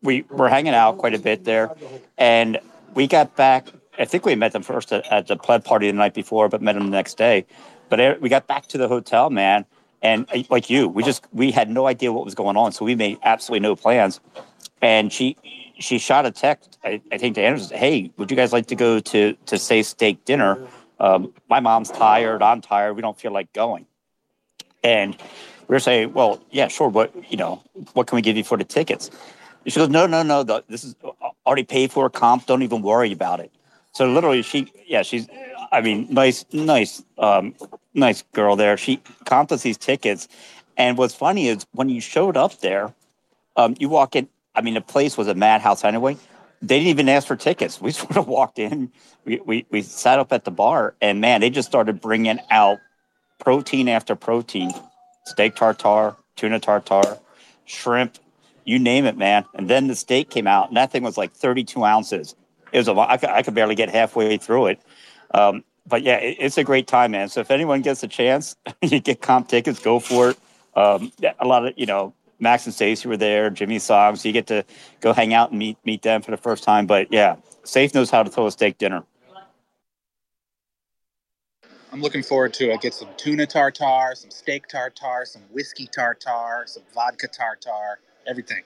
[0.01, 1.75] we were hanging out quite a bit there,
[2.17, 2.59] and
[2.95, 3.67] we got back.
[4.01, 6.61] I think we met them first at, at the pleb party the night before, but
[6.61, 7.45] met them the next day.
[7.87, 9.65] But uh, we got back to the hotel, man,
[10.01, 12.83] and uh, like you, we just we had no idea what was going on, so
[12.83, 14.19] we made absolutely no plans
[14.81, 15.37] and she
[15.79, 18.75] she shot a text I, I think to Anderson, hey, would you guys like to
[18.75, 20.67] go to to say steak dinner?
[20.99, 23.87] Um, my mom's tired, I'm tired, we don't feel like going.
[24.83, 25.15] And
[25.67, 28.57] we were saying, well, yeah, sure, but you know, what can we give you for
[28.57, 29.09] the tickets?
[29.65, 30.95] She goes, no, no, no, the, this is
[31.45, 32.47] already paid for comp.
[32.47, 33.51] Don't even worry about it.
[33.93, 35.27] So literally, she, yeah, she's,
[35.71, 37.55] I mean, nice, nice, um,
[37.93, 38.77] nice girl there.
[38.77, 40.27] She comped us these tickets,
[40.77, 42.93] and what's funny is when you showed up there,
[43.55, 46.17] um, you walk in, I mean, the place was a madhouse anyway.
[46.61, 47.81] They didn't even ask for tickets.
[47.81, 48.91] We sort of walked in,
[49.25, 52.77] we, we, we sat up at the bar, and man, they just started bringing out
[53.39, 54.71] protein after protein
[55.25, 57.19] steak tartare, tuna tartare,
[57.65, 58.17] shrimp,
[58.65, 59.45] you name it, man.
[59.53, 62.35] And then the steak came out, and that thing was like 32 ounces.
[62.71, 64.81] It was a I could, I could barely get halfway through it.
[65.33, 67.29] Um, but yeah, it, it's a great time, man.
[67.29, 70.37] So if anyone gets a chance, you get comp tickets, go for it.
[70.75, 74.33] Um, a lot of you know Max and Stacy were there, Jimmy Song, so you
[74.33, 74.63] get to
[74.99, 76.87] go hang out and meet meet them for the first time.
[76.87, 79.03] But yeah, Saif knows how to throw a steak dinner.
[81.93, 82.79] I'm looking forward to it.
[82.79, 88.63] Get some tuna tartar, some steak tartar, some whiskey tartar, some vodka tartar, everything.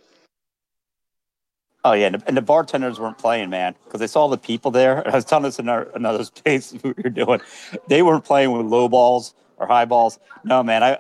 [1.86, 4.72] Oh yeah, and the, and the bartenders weren't playing, man, because they saw the people
[4.72, 5.08] there.
[5.12, 7.40] I was telling this in our, another space we were doing.
[7.88, 10.20] They weren't playing with low balls or high balls.
[10.44, 10.84] No, man.
[10.84, 10.98] I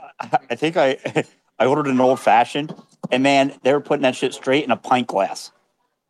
[0.49, 0.97] I think I
[1.59, 2.73] I ordered an old fashioned,
[3.11, 5.51] and man, they were putting that shit straight in a pint glass,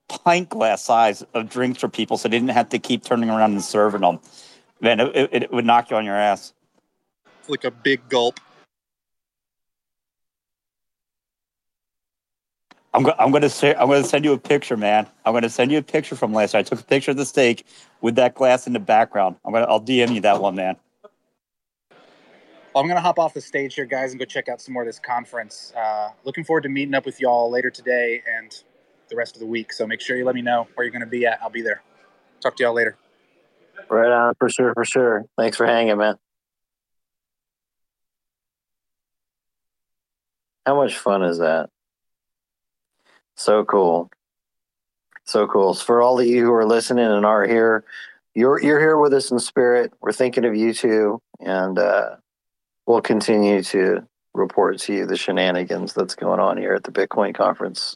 [0.09, 3.53] pint glass size of drinks for people, so they didn't have to keep turning around
[3.53, 4.19] and serving them.
[4.81, 6.51] Man, it, it, it would knock you on your ass.
[7.47, 8.41] Like a big gulp.
[12.95, 15.05] I'm, go- I'm gonna say I'm gonna send you a picture, man.
[15.25, 16.61] I'm gonna send you a picture from last night.
[16.61, 17.65] I took a picture of the steak
[17.99, 19.35] with that glass in the background.
[19.43, 20.77] I'm gonna I'll DM you that one, man.
[22.73, 24.73] Well, I'm going to hop off the stage here, guys, and go check out some
[24.73, 25.71] more of this conference.
[25.77, 28.53] Uh, looking forward to meeting up with y'all later today and
[29.07, 29.71] the rest of the week.
[29.71, 31.41] So make sure you let me know where you're going to be at.
[31.41, 31.81] I'll be there.
[32.41, 32.97] Talk to y'all later.
[33.89, 35.23] Right on, for sure, for sure.
[35.37, 36.15] Thanks for hanging, man.
[40.65, 41.69] How much fun is that?
[43.35, 44.09] So cool.
[45.25, 45.73] So cool.
[45.73, 47.83] So for all of you who are listening and are here,
[48.33, 49.93] you're you're here with us in spirit.
[50.01, 52.17] We're thinking of you too, and uh,
[52.85, 57.33] we'll continue to report to you the shenanigans that's going on here at the Bitcoin
[57.33, 57.95] conference.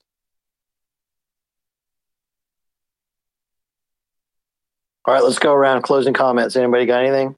[5.06, 6.56] All right, let's go around closing comments.
[6.56, 7.36] Anybody got anything?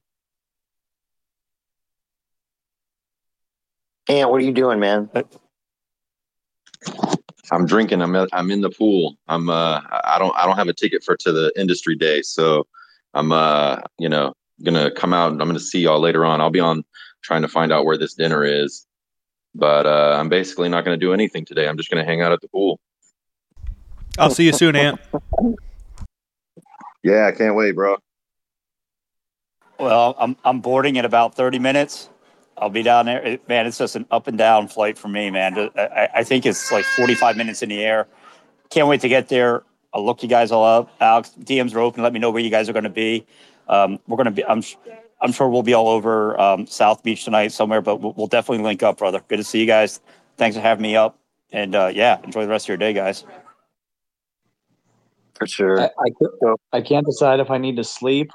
[4.08, 5.10] Ant, what are you doing, man?
[7.52, 8.02] I'm drinking.
[8.02, 9.16] I'm I'm in the pool.
[9.28, 12.66] I'm uh I don't I don't have a ticket for to the industry day, so
[13.14, 14.34] I'm uh you know
[14.64, 15.30] gonna come out.
[15.32, 16.40] I'm gonna see y'all later on.
[16.40, 16.82] I'll be on
[17.22, 18.86] trying to find out where this dinner is.
[19.54, 21.68] But uh, I'm basically not going to do anything today.
[21.68, 22.80] I'm just going to hang out at the pool.
[24.18, 25.00] I'll see you soon, Ant.
[27.02, 27.96] Yeah, I can't wait, bro.
[29.78, 32.08] Well, I'm I'm boarding in about 30 minutes.
[32.62, 33.38] I'll be down there.
[33.48, 35.68] Man, it's just an up and down flight for me, man.
[35.76, 38.06] I, I think it's like 45 minutes in the air.
[38.70, 39.64] Can't wait to get there.
[39.92, 40.88] I'll look you guys all up.
[41.00, 42.04] Alex, DMs are open.
[42.04, 43.26] Let me know where you guys are going to be.
[43.66, 44.44] Um, we're going to be.
[44.44, 44.62] I'm.
[45.20, 48.64] I'm sure we'll be all over um, South Beach tonight somewhere, but we'll, we'll definitely
[48.64, 49.22] link up, brother.
[49.28, 50.00] Good to see you guys.
[50.36, 51.16] Thanks for having me up,
[51.52, 53.24] and uh, yeah, enjoy the rest of your day, guys.
[55.34, 55.80] For sure.
[55.80, 58.30] I, I, can't, I can't decide if I need to sleep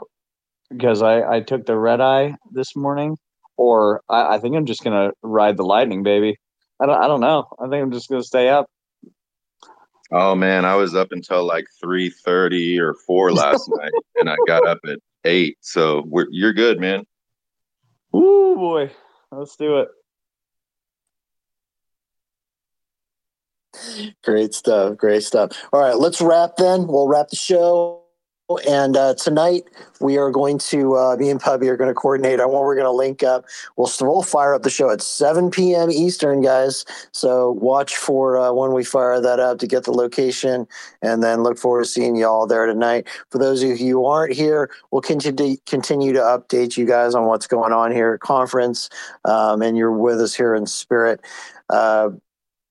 [0.70, 3.18] because I, I took the red eye this morning,
[3.58, 6.38] or I, I think I'm just gonna ride the lightning, baby.
[6.80, 7.48] I don't I don't know.
[7.60, 8.70] I think I'm just gonna stay up.
[10.12, 14.38] Oh man, I was up until like three thirty or four last night, and I
[14.48, 15.58] got up at eight.
[15.62, 17.04] So we're, you're good, man.
[18.16, 18.92] Ooh boy,
[19.32, 19.90] let's do it.
[24.24, 24.98] Great stuff.
[24.98, 25.52] Great stuff.
[25.72, 26.88] All right, let's wrap then.
[26.88, 28.07] We'll wrap the show.
[28.66, 29.66] And uh, tonight
[30.00, 32.76] we are going to, uh, me and Pubby are going to coordinate on what we're
[32.76, 33.44] going to link up.
[33.76, 35.92] We'll, we'll fire up the show at 7 p.m.
[35.92, 36.86] Eastern, guys.
[37.12, 40.66] So watch for uh, when we fire that up to get the location
[41.02, 43.08] and then look forward to seeing you all there tonight.
[43.32, 47.26] For those of you who aren't here, we'll continue, continue to update you guys on
[47.26, 48.90] what's going on here at conference.
[49.26, 51.20] Um, and you're with us here in spirit.
[51.70, 52.12] Uh,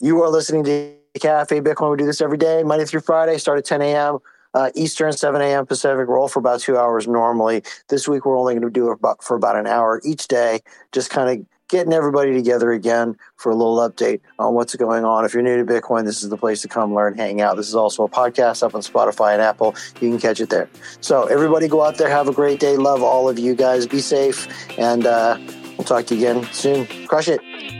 [0.01, 1.91] you are listening to Cafe Bitcoin.
[1.91, 4.21] We do this every day, Monday through Friday, start at 10 a.m.
[4.55, 5.67] Uh, Eastern, 7 a.m.
[5.67, 6.09] Pacific.
[6.09, 7.63] Roll for about two hours normally.
[7.89, 10.61] This week, we're only going to do it about, for about an hour each day,
[10.93, 15.25] just kind of getting everybody together again for a little update on what's going on.
[15.25, 17.57] If you're new to Bitcoin, this is the place to come learn, hang out.
[17.57, 19.75] This is also a podcast up on Spotify and Apple.
[20.01, 20.69] You can catch it there.
[21.01, 22.77] So, everybody go out there, have a great day.
[22.77, 23.87] Love all of you guys.
[23.87, 25.39] Be safe, and uh,
[25.77, 26.87] we'll talk to you again soon.
[27.07, 27.76] Crush it.